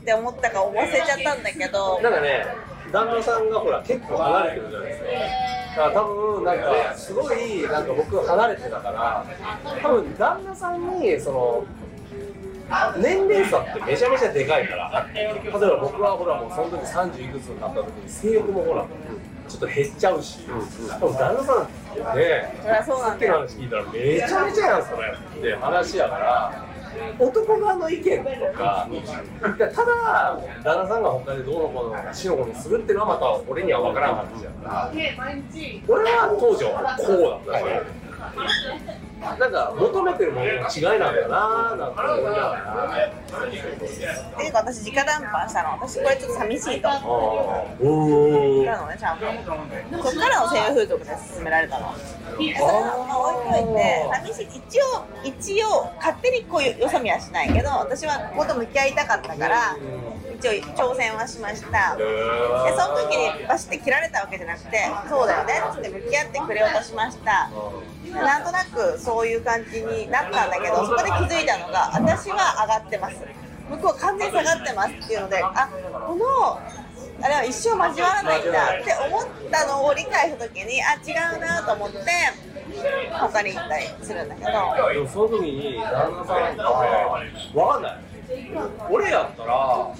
[0.00, 2.46] って思ったか忘れちゃったんだけどなんかね、
[2.92, 5.59] 旦那さんがほら、結構離れてるじゃないですか。
[5.70, 9.24] だから多分なんかすごいなんか僕離れてたから
[9.82, 11.64] 多分旦那さんにその
[12.98, 18.86] 年齢差ってめちゃめちゃでかいから例えば僕はほらもうその時30いくつになった時に性欲もほら
[19.48, 26.69] ちょっと減っちゃうし、でも旦那さんってねそりゃそうなんっきの話聞いたらめちゃめちゃやんそれって話やから
[27.18, 28.88] 男側の意見とか。
[29.40, 34.90] ただ旦那さんが他でどうのこうのしのこのするっていうのはまた俺には分からん話やから。
[35.88, 38.64] 俺は当時はこうだったし
[39.20, 49.26] なんか求めてるものの違いなんだななんて思いながらっていうか私直談判したの私これちょっと寂しいとあーおなのねちゃんと
[50.02, 52.56] そっからの西洋風俗で勧められたのそれは
[53.52, 59.76] 置いといて寂しい一応一応勝手にこういうよそ見はしないけど私はここと向き合いたかったから
[60.40, 61.96] 一応挑戦はしました。
[61.96, 62.02] で
[62.72, 64.78] その時にバシって切られたわけじゃなくて
[65.08, 67.50] そうだよねっつって向き合ってくれようとしました。
[68.10, 73.16] なんとなくそういう感じになったんだけどそこで気づいたのが私は上がってます。
[73.68, 75.68] 向こう完全に下がってますっていうのであ
[76.08, 76.58] この
[77.22, 81.98] あれは一生交わらないんだって思ったのを理解した時にあ違うなと思って
[83.12, 84.50] 他に行ったりするんだけど。
[84.92, 88.09] でもその時に旦那さんがわかんない
[88.90, 89.94] 俺やったら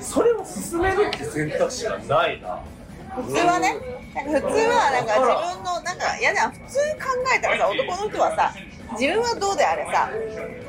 [0.00, 2.60] それを進めるって選択肢がないな。
[3.14, 3.74] 普通はね
[4.14, 4.42] なん。
[4.42, 6.80] か普通はなんか自分のなんか嫌だ普通考
[7.36, 8.54] えたらさ男の人はさ
[8.92, 10.10] 自分はどうであれさ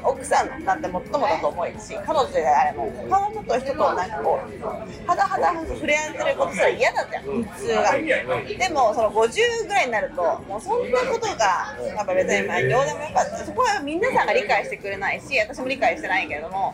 [0.03, 13.37] 奥さんなんて最もだと思うし彼女であれも他の人と人となんかこう肌肌触れ合ってることすら嫌だったよ普通がでもその50ぐらいになるともうそんなことがやっぱ別にまあどうでもよかった。
[13.45, 16.73] そこは皆さんが理解してくれないし私も理解してないけれども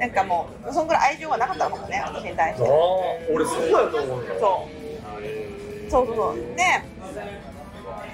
[0.00, 2.68] なんかもうそんぐらい愛情がなかったのかもね私に対して。
[2.68, 2.74] ああ
[3.32, 4.40] 俺そうやと思うんだよ。
[4.40, 4.68] そ
[5.86, 5.90] う。
[5.90, 6.36] そうそうそう。
[6.56, 6.62] で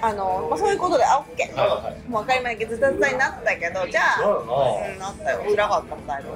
[0.01, 2.09] あの、まあ、そういうことであオッケー、はいはい。
[2.09, 5.39] もう分かりませんけどズタズタになったけどじゃあうんなったよ。
[5.49, 6.29] 辛かっただいぶ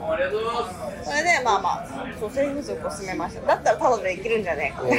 [1.04, 1.88] それでまあまあ
[2.20, 3.46] そうセリフ族を進めました。
[3.48, 4.84] だったらタダで生きるんじゃねえか。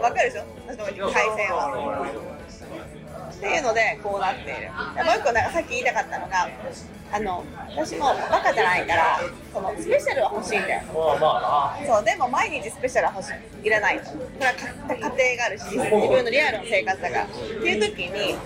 [0.00, 0.44] わかるでしょ？
[0.68, 2.06] 私の回線は
[2.46, 4.70] っていうのでこうなっている。
[4.96, 6.48] でもう一個なんかさっき言いたかったのが
[7.12, 9.20] あの私もバカじゃないから
[9.52, 10.82] そのスペシャルは欲しいんだよ。
[11.86, 13.30] そうでも毎日スペシャルは欲し
[13.62, 13.66] い。
[13.66, 14.10] いらないと。
[14.10, 17.24] これはか家庭があるし自分のリアルの生活だから。
[17.24, 17.34] って
[17.66, 18.36] いう時に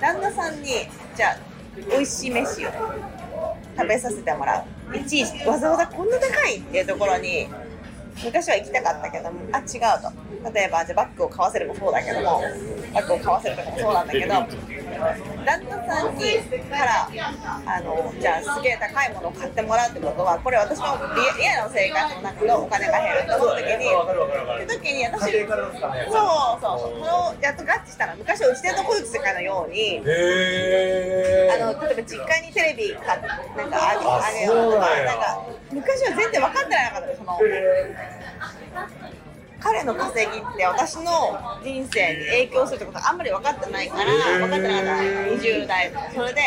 [0.00, 0.86] 旦那さんに
[1.16, 1.38] じゃあ
[1.90, 2.70] 美味しい飯を
[3.76, 4.96] 食べさせてもらう。
[4.96, 7.48] いちいちわざわざこんな高いっていうところに
[8.24, 9.64] 昔は行きたかったけどもあ違う
[10.02, 10.28] と。
[10.52, 12.42] 例えばじゃあバッグを買わせるもそうだけども
[12.94, 14.34] バッグを買わせるとかもそうなんだけど
[14.98, 16.24] 旦那さんに
[16.68, 17.08] から
[17.66, 20.98] あのじゃあすげえ高いものを買ってもらうってことはこれ私の
[21.38, 25.38] リアルの生活の中のお金が減ると思った時にって時に私そう
[26.60, 33.78] そうこのやっと合致したの昔はうちでの小雪かのようにあの例えば実家にテレビ買ってなんか
[34.26, 37.38] あげよとかなんやなんか昔は全然分かってなかったその。
[39.60, 44.04] 彼の稼ぎって私の人生に影響するってことあんまり分かってないから
[44.38, 44.92] 分かってなかった
[45.34, 46.40] 20代それで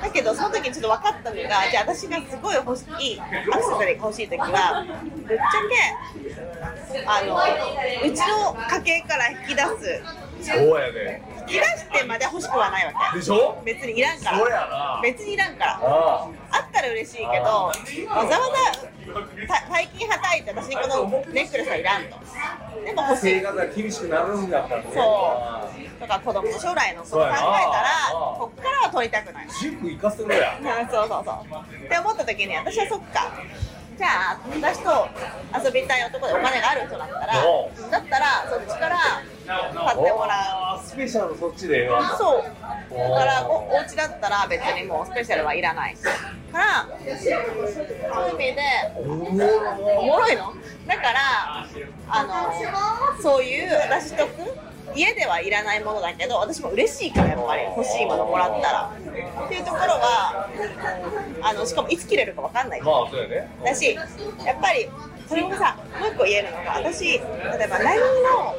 [0.00, 4.86] だけどその時にちょっと分かったのがじゃあ私がすごい欲しいアクセサリーが欲しい時は
[5.26, 5.44] ぶっちゃ
[6.92, 7.36] けあの
[8.06, 10.02] うちの家計から引き出す。
[10.40, 13.18] そうやね引き出してまで欲しくはないわけ。
[13.18, 13.60] でしょ？
[13.64, 15.00] 別にいらんから。
[15.02, 15.80] 別にいらんから。
[15.82, 16.58] ああ。
[16.60, 18.34] ったら嬉しいけどわざわざ
[19.46, 22.16] た大金はたいて私にこのネックレスはいらんと。
[22.84, 23.34] でもあ欲しい。
[23.38, 24.88] 生活が厳しくなるんだったらね。
[24.94, 26.00] そう。
[26.00, 29.48] とか子供の将来のこと考えたらこっからは取りたくない。
[29.60, 30.64] 塾行かせろやうん。
[30.90, 31.84] そうそうそう。
[31.84, 33.32] って思った時に私はそっか。
[33.96, 35.08] じゃあ私と
[35.66, 38.96] 遊びたい男でお金がある人だったらおだったらそっちから
[39.48, 40.86] 買ってもらう。
[40.86, 41.88] スペシャルそっちで
[42.18, 42.42] そう。
[42.94, 46.86] だからおお家だったら別にもうスペシャルはいらないから。
[46.88, 48.62] そういう意味で
[48.96, 49.00] お
[50.06, 50.52] もろいの？
[50.86, 51.66] だから
[52.08, 54.32] あのそういう私とく
[54.94, 58.90] 家ではいらないものだけど私も嬉しいからやっぱり欲しいものもらったら。
[59.46, 60.48] っていうところは
[61.42, 62.82] あのしかもいつ切れるかわかんない。
[62.82, 63.50] まあそうやね。
[63.64, 64.02] だしや
[64.54, 64.88] っぱり
[65.28, 67.20] それもさもう一個言えるのが私例え
[67.68, 68.56] ば LINE の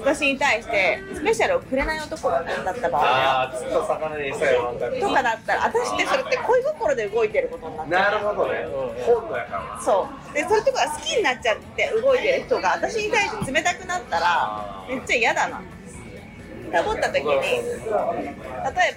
[0.00, 3.02] 私に対してスペシャルをくれない男だった場合。
[3.04, 4.32] ああ釣った魚に
[5.00, 8.66] とかだったら私ってそれって恋心で動いてることになってなるほどね。
[9.06, 9.80] 本能やから。
[9.82, 10.34] そう。
[10.34, 15.60] でそれとか好きになっちゃって動いてる人が私に対して冷たくなったらめっちゃ嫌だな
[16.72, 17.84] って思った時に例え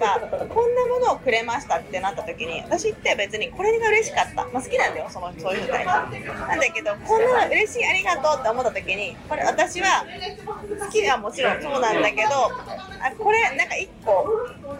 [0.00, 0.18] ば
[0.48, 10.06] こんなものをくれましたってなった時に私って別にこれが嬉しかった、まあ、好きなんだよそのそういう人たちなんだけどこんなの嬉しいありがとうって思った時にこれ私は
[10.80, 12.30] 好きはもちろんそうなんだけど
[13.04, 14.24] あこれなんか一個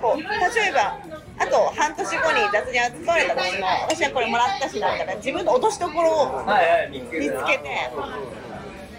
[0.00, 0.96] こう例えば
[1.38, 6.46] あと半年後に雑に集まれた時も私はこれもらったしだったら自分の落としどころを
[6.90, 7.10] 見つ
[7.44, 7.66] けて。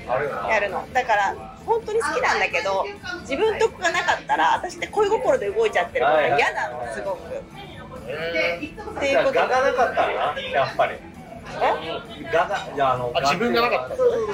[0.07, 0.87] やるの。
[0.93, 2.85] だから本当に好きなんだけど
[3.21, 7.17] 自分とこがなかったら私って恋心で動いちゃってるから嫌なのすごく。
[7.27, 10.93] っていうことガがなかったらなやっぱり。
[10.93, 12.27] え？
[12.31, 13.95] ガがいやあのあ自分がなかった。
[13.95, 14.33] そうそうそ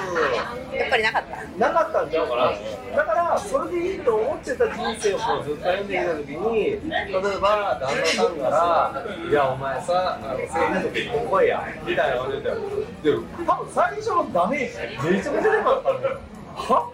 [0.74, 1.38] うやっぱりなかった。
[1.60, 2.98] なかったんちゃうかな。
[2.98, 7.12] だからそれでいいと思ってた人生をこうずっと歩んできた時に例え
[7.42, 16.20] ば旦那さんから「いやお前さあの生理の結婚来いや」みたいなこと言ってで多分最初のダメージめちゃめちゃでかかったのよ
[16.56, 16.90] は？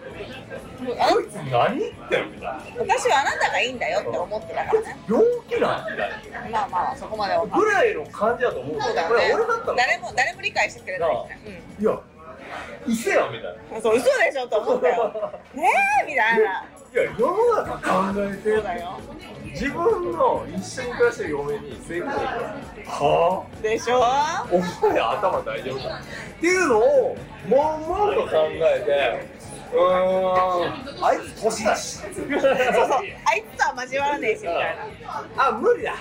[0.80, 2.60] こいつ何言ってるみたいな
[2.96, 4.96] 私はあなたがいいんだよって思ってたからね。
[5.08, 6.06] 病気なんみた
[6.48, 7.46] いまあまあそこまでは。
[7.46, 12.00] なぐらいの感じだと思うそうだよね俺だったら誰も誰も理解してくれないしねいや
[12.86, 13.76] 伊勢やみたいな。
[13.76, 15.12] うんそう嘘でしょと思ったよ。
[15.54, 15.68] ね
[16.02, 16.64] えみたいな。
[16.92, 18.98] いや世の中考えてそうだよ。
[19.44, 24.00] 自分の一緒に暮らしてる嫁に性格はでしょ？
[24.02, 27.16] あお前頭大丈夫かっていうのを
[27.48, 29.39] もんもんと考えて
[29.72, 35.46] あいつ年だしそうそうあいつとは交わらねえしみたいな。
[35.48, 35.94] あ無理だ。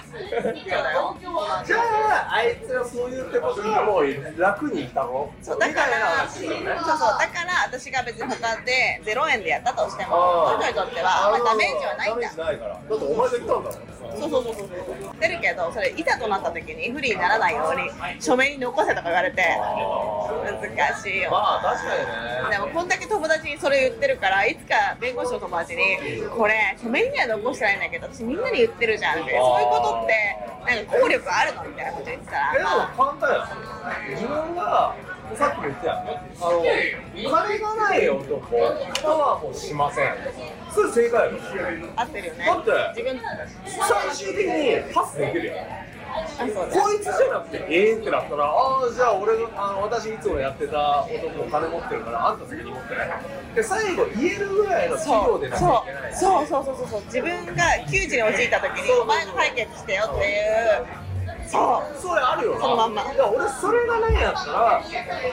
[1.65, 4.05] じゃああいつがそう言ってことはもう
[4.41, 5.31] 楽にいたの？
[5.41, 12.29] そうだからねそうそうだから私が別に他で0円でやったとしてもあーその人にとってはあんまりダメージはないんだ。
[12.29, 13.71] だってお前が言ったんだもん。
[14.09, 14.69] そうそうそうそう。
[14.99, 21.29] 言ってるけどそれいざとなった時に不利にならないように書面に残せとか言われて難しいよ。
[21.31, 22.57] まあ確かにね。
[22.57, 25.81] でもこんだけ友達にそれ言ってるからいつか弁護士の友達に
[26.35, 31.63] 「これ書面には残してないんだけど私みんなに言ってるじゃん」ってそういうことってなんか効力あるの？
[31.63, 34.09] みたいなこと言ってたらえでもまあ簡単やん。
[34.15, 34.95] 自分が
[35.35, 36.09] さっきも言ったやんあの
[37.13, 38.41] 金がない男
[39.01, 40.15] パワーもしません。
[40.73, 41.37] それ正解やろ。
[41.95, 42.45] 合ってるよね。
[42.45, 43.21] だって自分
[43.67, 45.65] 最終的にパスできるやん
[46.39, 53.09] こいつじゃなくてええってなったらああじゃあ俺のあの私いつもやってた男金持ってるからあんた責任持ってない。
[53.55, 56.15] で最後言えるぐらいの企業でなきゃいけない。
[56.15, 57.01] そうそうそうそうそう。
[57.05, 60.85] 自分が窮地に陥った時にお前が解決してよっていう。
[61.47, 62.01] そう。
[62.01, 62.61] それあるよな。
[62.61, 63.13] そのまんま。
[63.13, 64.83] いや俺それがないんやったら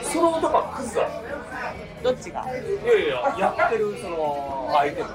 [0.03, 1.09] その男はクズだ。
[2.03, 2.41] どっちが？
[2.41, 5.09] いやいややってるその相手も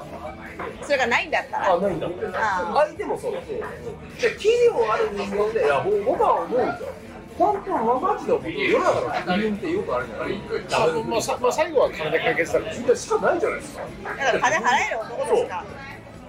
[0.82, 1.40] それがないんだ。
[1.40, 3.40] ったらあないんだ相手もそうだ。
[3.40, 6.88] で器量ある人間でいや僕僕は思うんですよ
[7.38, 13.82] 本当はマジで思う世の中の不倫ってよくあるじゃないまあさまあ、最後は金で解決されるみんなしかないじゃないですか。
[14.04, 15.64] だから金払える男としか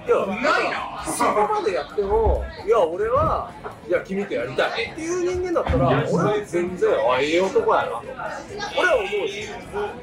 [0.06, 1.04] いや、ないな。
[1.06, 3.52] そこまでやっても、いや、俺は、
[3.88, 8.04] いや、君とやりたいっていう人間だったら、俺は全然、あ、ええ男やなと。
[8.78, 9.48] 俺は思うし、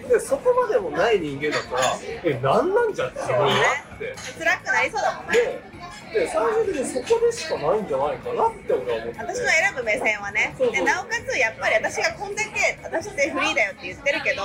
[0.08, 1.82] で、そこまでもない人間だったら、
[2.24, 3.46] え、なんなんじゃって、それは
[3.94, 4.14] って。
[4.38, 5.69] 辛くなりそうだもんね
[6.12, 9.20] で、で、最終的にそこでしかないんじゃないかなって俺は思ってて。
[9.20, 10.54] 私の選ぶ目線はね。
[10.58, 10.76] そうそう。
[10.76, 14.42] でなおかつやっぱり私がこんだけ私ってフリーだよって言ってるけど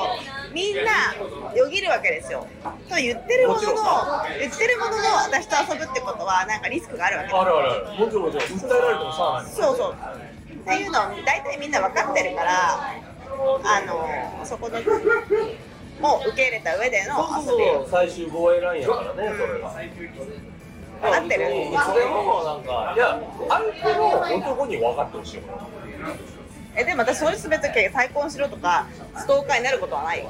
[0.54, 1.16] みんな
[1.56, 2.48] よぎるわけですよ。
[2.90, 8.00] と言ってるものの言ってるものの私と遊ぶってことはなんかリスクがあるわけあるあるある。
[8.00, 9.52] もちろんもちろん、訴えられてもしゃあない。
[9.52, 9.96] そうそう。
[9.96, 12.94] っていうのを大体みんな分かってるから
[13.64, 14.80] あのそこの
[16.02, 17.88] もう受け入れた上でのそう遊びそう。
[17.90, 19.74] 最終防衛ラインやからね、それが。
[21.02, 21.44] 合ってる。
[21.44, 25.40] いつでもなんか、いや、相手の男に分かってほしい。
[26.78, 28.86] えでも私そういう全て再婚しろとか
[29.16, 30.30] ストーカーになることはないよ。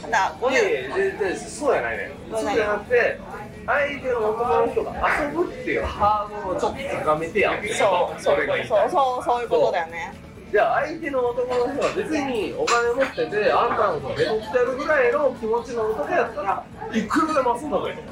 [0.00, 0.88] ただこういう。
[0.88, 3.18] いやいやそうやないねそうじゃなくて
[3.66, 10.14] 相手の男の人が遊ぶっていうハードルをちょっと高めてやってそうそれがいいそうそうそういうことだよね。
[10.52, 18.11] じゃあ相手の男の人は別にお金持っててあんたのことめとってやるぐらいの気持ちの男やったらいくらでも遊んだ方がいいと思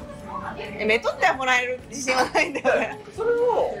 [0.79, 2.99] えめとってはもらえる自信はないんだよね。
[3.15, 3.77] それを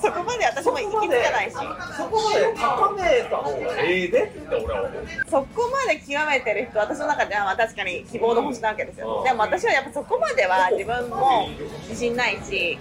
[0.00, 1.54] そこまで私も行き着かないし。
[1.54, 5.06] そこまで高めた方がええでって俺は思う。
[5.28, 9.22] そこまで極めてる人私の中ではまあ確かに希望の星なわけですよ。
[9.24, 11.48] でも私はやっぱそこまでは自分も
[11.88, 12.78] 自信ないし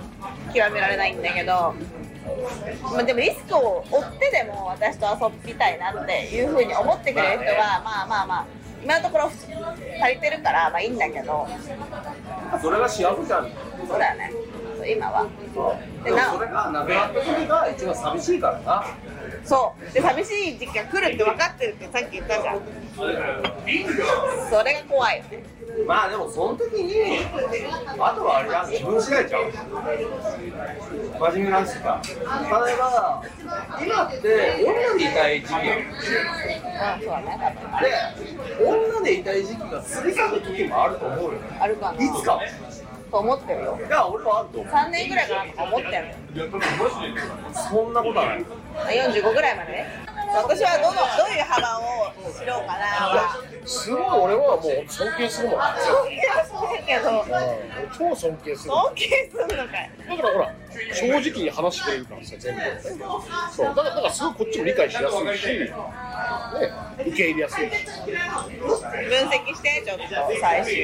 [0.53, 1.73] 極められないんだけど。
[2.83, 8.45] まあでもリスクを負ってでも私と遊びたいなっていうふうに思ってくれる人はまあまあまあ
[8.83, 11.47] 今のところ足りてるからまあいいんだけど
[12.59, 13.49] それが幸せじゃん。
[13.87, 14.31] そうだよね。
[14.91, 15.27] 今は。
[16.03, 18.83] でもそれがなくなった時が一番寂しいからな。
[19.45, 19.93] そう。
[19.93, 22.61] で寂しい時期が来るって分かってるってさっき言ったじゃん。
[22.95, 25.43] それが怖いよね
[25.87, 27.19] まあでもその時に
[27.99, 29.51] あとはあれだ自分次第ちゃう。
[31.19, 32.01] 真面目な話か。
[32.03, 32.11] 例
[32.73, 33.23] えば
[33.81, 37.57] 今って女でいたい時期やんうんそうだね
[38.59, 41.39] で女でいたい時期が過ぎ去る時もあると思うよ。
[41.59, 42.03] あるかな。
[42.03, 42.39] いつか。
[43.11, 43.79] と思ってるよ。
[43.85, 44.73] いや俺はあると思う。
[44.73, 45.51] 3年ぐらいかな。
[45.51, 46.39] とか思ってる。
[46.39, 46.49] よ
[47.53, 48.45] そんなことはない。
[49.11, 52.87] 45ぐらいまでね私はどのどういう幅を知ろうかな。
[53.65, 55.59] すごい俺はもう尊敬するもん。
[55.59, 57.25] 尊敬はしてるけど。
[57.97, 58.71] 超尊敬する。
[58.71, 59.91] 尊敬すんのかい。
[60.07, 60.55] だからほら
[60.93, 62.61] 正直に話してくれるからさ全部。
[63.51, 63.65] そう。
[63.67, 65.73] だからだからすごいこっちも理解しやすいし、ね、
[66.99, 70.03] 受け入れやすいし分析してちょっと
[70.39, 70.75] 最終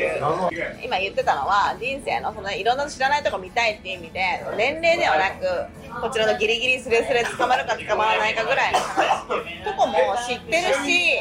[0.84, 4.22] 今言ってたのは人生のそのいろんな知らないとこ見たいっていう意味で
[4.58, 9.96] 年齢ではなくこちらのギリギリスレスレ捕まるか捕まらないかぐらいのとこも
[10.28, 11.18] 知ってるし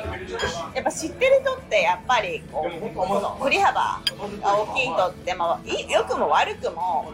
[0.75, 4.01] やっぱ知ってる人ってやっぱりこう振り幅が
[4.43, 5.61] 大きい人って、まあ、
[5.91, 7.13] 良くも悪くも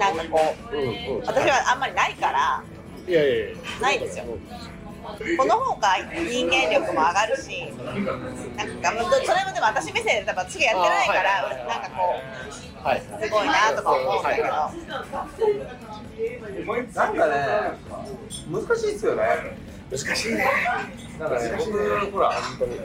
[0.00, 0.84] なんかこううん
[1.18, 1.26] うん。
[1.26, 2.64] 私はあんまりないから
[3.06, 3.56] いやいやいや。
[3.82, 4.24] ないですよ。
[5.36, 8.12] この方が人間力も上がるしなんか
[9.24, 11.48] それもでも私目線で多分次やってないからな
[11.78, 12.14] んかこ
[12.82, 13.00] うはい。
[13.00, 14.48] すごいなとか思うんだけど。
[14.48, 14.72] な
[17.10, 17.32] んかね
[18.50, 19.22] 難しいっすよね。
[19.90, 20.46] 難しいね。
[21.18, 21.72] なんかね僕
[22.12, 22.78] ほら本当に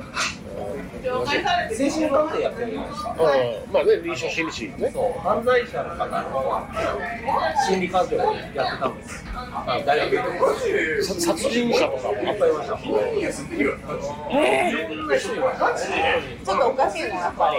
[1.76, 3.70] 精神鑑定やってるじゃないですかう。
[3.70, 4.92] んまあね臨床心理士ね。
[4.92, 5.20] そう。
[5.20, 6.68] 犯罪者の方の
[7.68, 9.24] 心理鑑定をやってたんです
[9.68, 12.78] あ大学で殺人者とかもいっぱいいました
[16.44, 17.58] ちょっとおかしいのやっぱり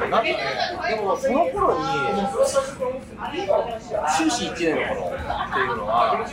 [0.00, 0.36] なんかね
[0.88, 1.84] でもその頃に
[4.08, 5.12] 修士1年の頃っ
[5.52, 6.26] ていうのは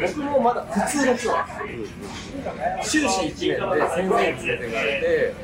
[0.00, 1.52] 僕もまだ普通の人なんで
[2.82, 5.34] すよ修士1年で先生に連れて行かれて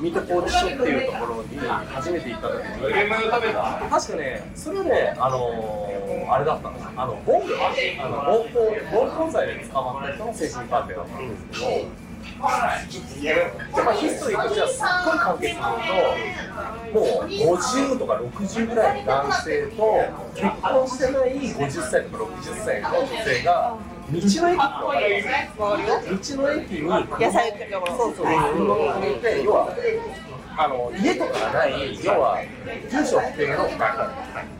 [0.00, 2.64] 水戸拘置所っていうところに初めて行った時に
[3.90, 5.96] 確かねそれはねあのー
[6.28, 7.34] あれだったんですあの暴
[8.00, 8.60] あの暴行
[8.92, 12.06] 暴行罪で捕まった人の精神鑑定だったんですけど
[12.38, 15.76] まあ、ヒストリーとしてはすっごい簡潔に言う
[16.92, 17.56] ともう。
[17.56, 19.00] 50とか60ぐらい。
[19.00, 19.82] の男性と
[20.34, 23.78] 結婚してない50歳とか60歳の女性が
[24.10, 24.52] 道の駅って分
[24.92, 25.30] かりま
[26.02, 28.26] す道の駅に野菜売ってるところそうそう。
[28.26, 29.74] 車を止めて要は
[30.58, 32.40] あの家とかがない要は
[32.90, 33.68] 住所不定の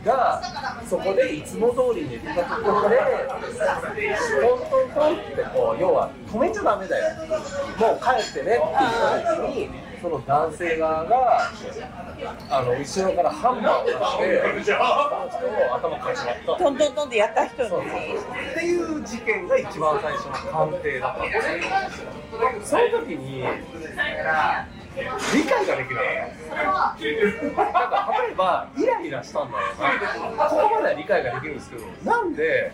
[0.05, 0.41] が
[0.87, 7.15] そこでいつも通り寝てたところでトントントンってこう要は止めちゃダメだよ。
[7.79, 8.91] もう帰ってねって言っ
[9.23, 9.69] た時に
[9.99, 11.51] その男性側が
[12.49, 16.55] あの後ろからハンマーを出してその人を頭かち割った。
[16.55, 17.91] トントントンってやった人そうにっ
[18.53, 22.11] ていう事件が一番最初の鑑定だったんですよ。
[22.63, 23.43] その時に
[25.33, 26.05] 理解ができない
[26.55, 30.45] なんか例えばイライラしたんだろうな。
[30.49, 32.73] ここまでは理解ができるんですけどなんで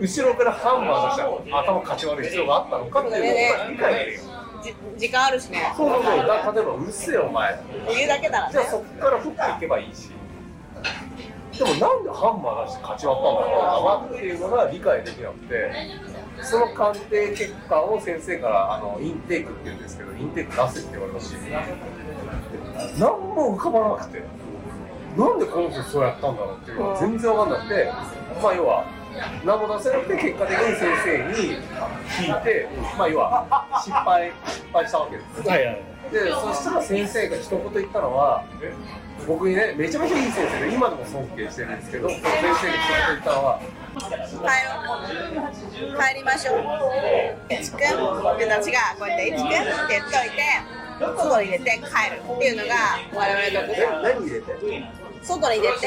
[0.00, 4.20] 後ろからハンマー出して頭かち割る必要があったのかっていうのが理解ができる
[4.62, 5.72] じ時間あるしね。
[5.76, 6.16] そうそうそう。
[6.16, 7.58] 例えばうるせえよお前。
[7.94, 8.52] 言うだけならね。
[8.52, 10.10] じゃあそこから振っていけばいいし。
[11.58, 15.72] でもなんでハンマー出して勝ち割ったんだろうなっていうのが理解できなくて
[16.42, 21.34] その鑑定結果を先生からあのインテークって言うんですけどインテーク出せって言われたし
[22.98, 24.22] 何も浮かばなくて
[25.16, 27.92] なんでこの人そうやったんだろうっていうのは全然わかんなくて
[28.42, 28.84] まあ要は
[29.44, 31.58] 何も出せなくて結果的に先生に
[32.18, 32.68] 聞いて。
[32.96, 33.46] まあ要は
[33.82, 35.82] 失敗失敗したわけですはいはい
[36.12, 38.44] でそしたら先生が一言言ったのは
[39.26, 42.68] 僕にねめちゃめちゃいい先生で今でも尊敬してるんですけどその先生が一言
[43.08, 43.60] 言ったのは。
[43.90, 44.80] 帰ろ
[45.86, 45.98] う。
[45.98, 46.62] 帰りましょう。
[47.48, 47.80] 一くん。
[47.80, 49.54] 私がこうやって一くんって
[49.90, 50.42] 言っといて
[50.98, 52.74] 外に入れて帰るっていうのが
[53.14, 53.76] 我々のえ？
[54.02, 54.46] 何入れて？
[55.22, 55.86] 外に出て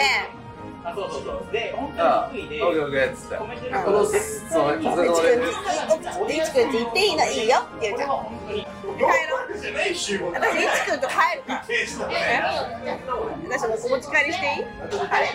[0.86, 1.52] あそうそうそう。
[1.52, 2.64] で本あ当に福井で。
[2.64, 3.36] オッケーオッケーっつって。
[3.36, 3.42] うん
[3.84, 7.58] このそうお疲れいちくん様でちいちくんち行っていいのいいよ。
[7.60, 11.00] って言うじゃ帰ろう私いちくん。
[11.00, 11.64] と帰るから
[13.50, 15.28] 私もお持ち帰りしていいはい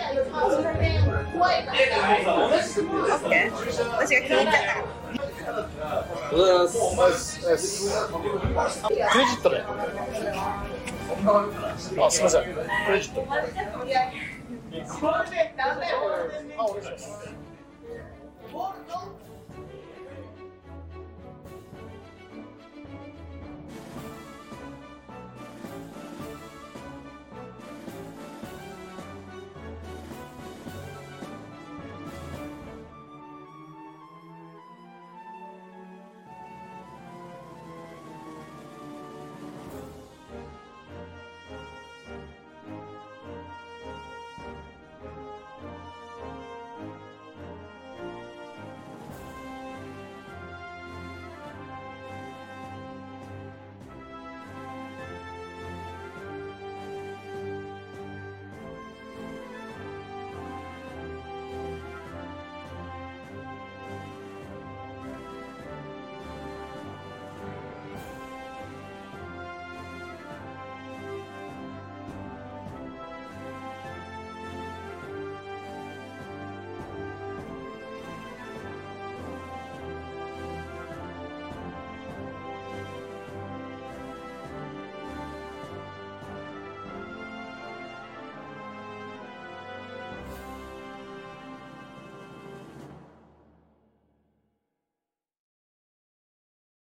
[1.47, 3.51] オッケー
[3.99, 4.29] 私が気に。
[4.29, 4.85] 入っちゃったから
[6.33, 7.49] おはようございますク
[9.19, 9.55] レジットで
[11.27, 12.43] あすいません。
[12.45, 13.27] クレジット
[14.71, 15.57] Perfect.
[15.57, 17.29] Now that was the next.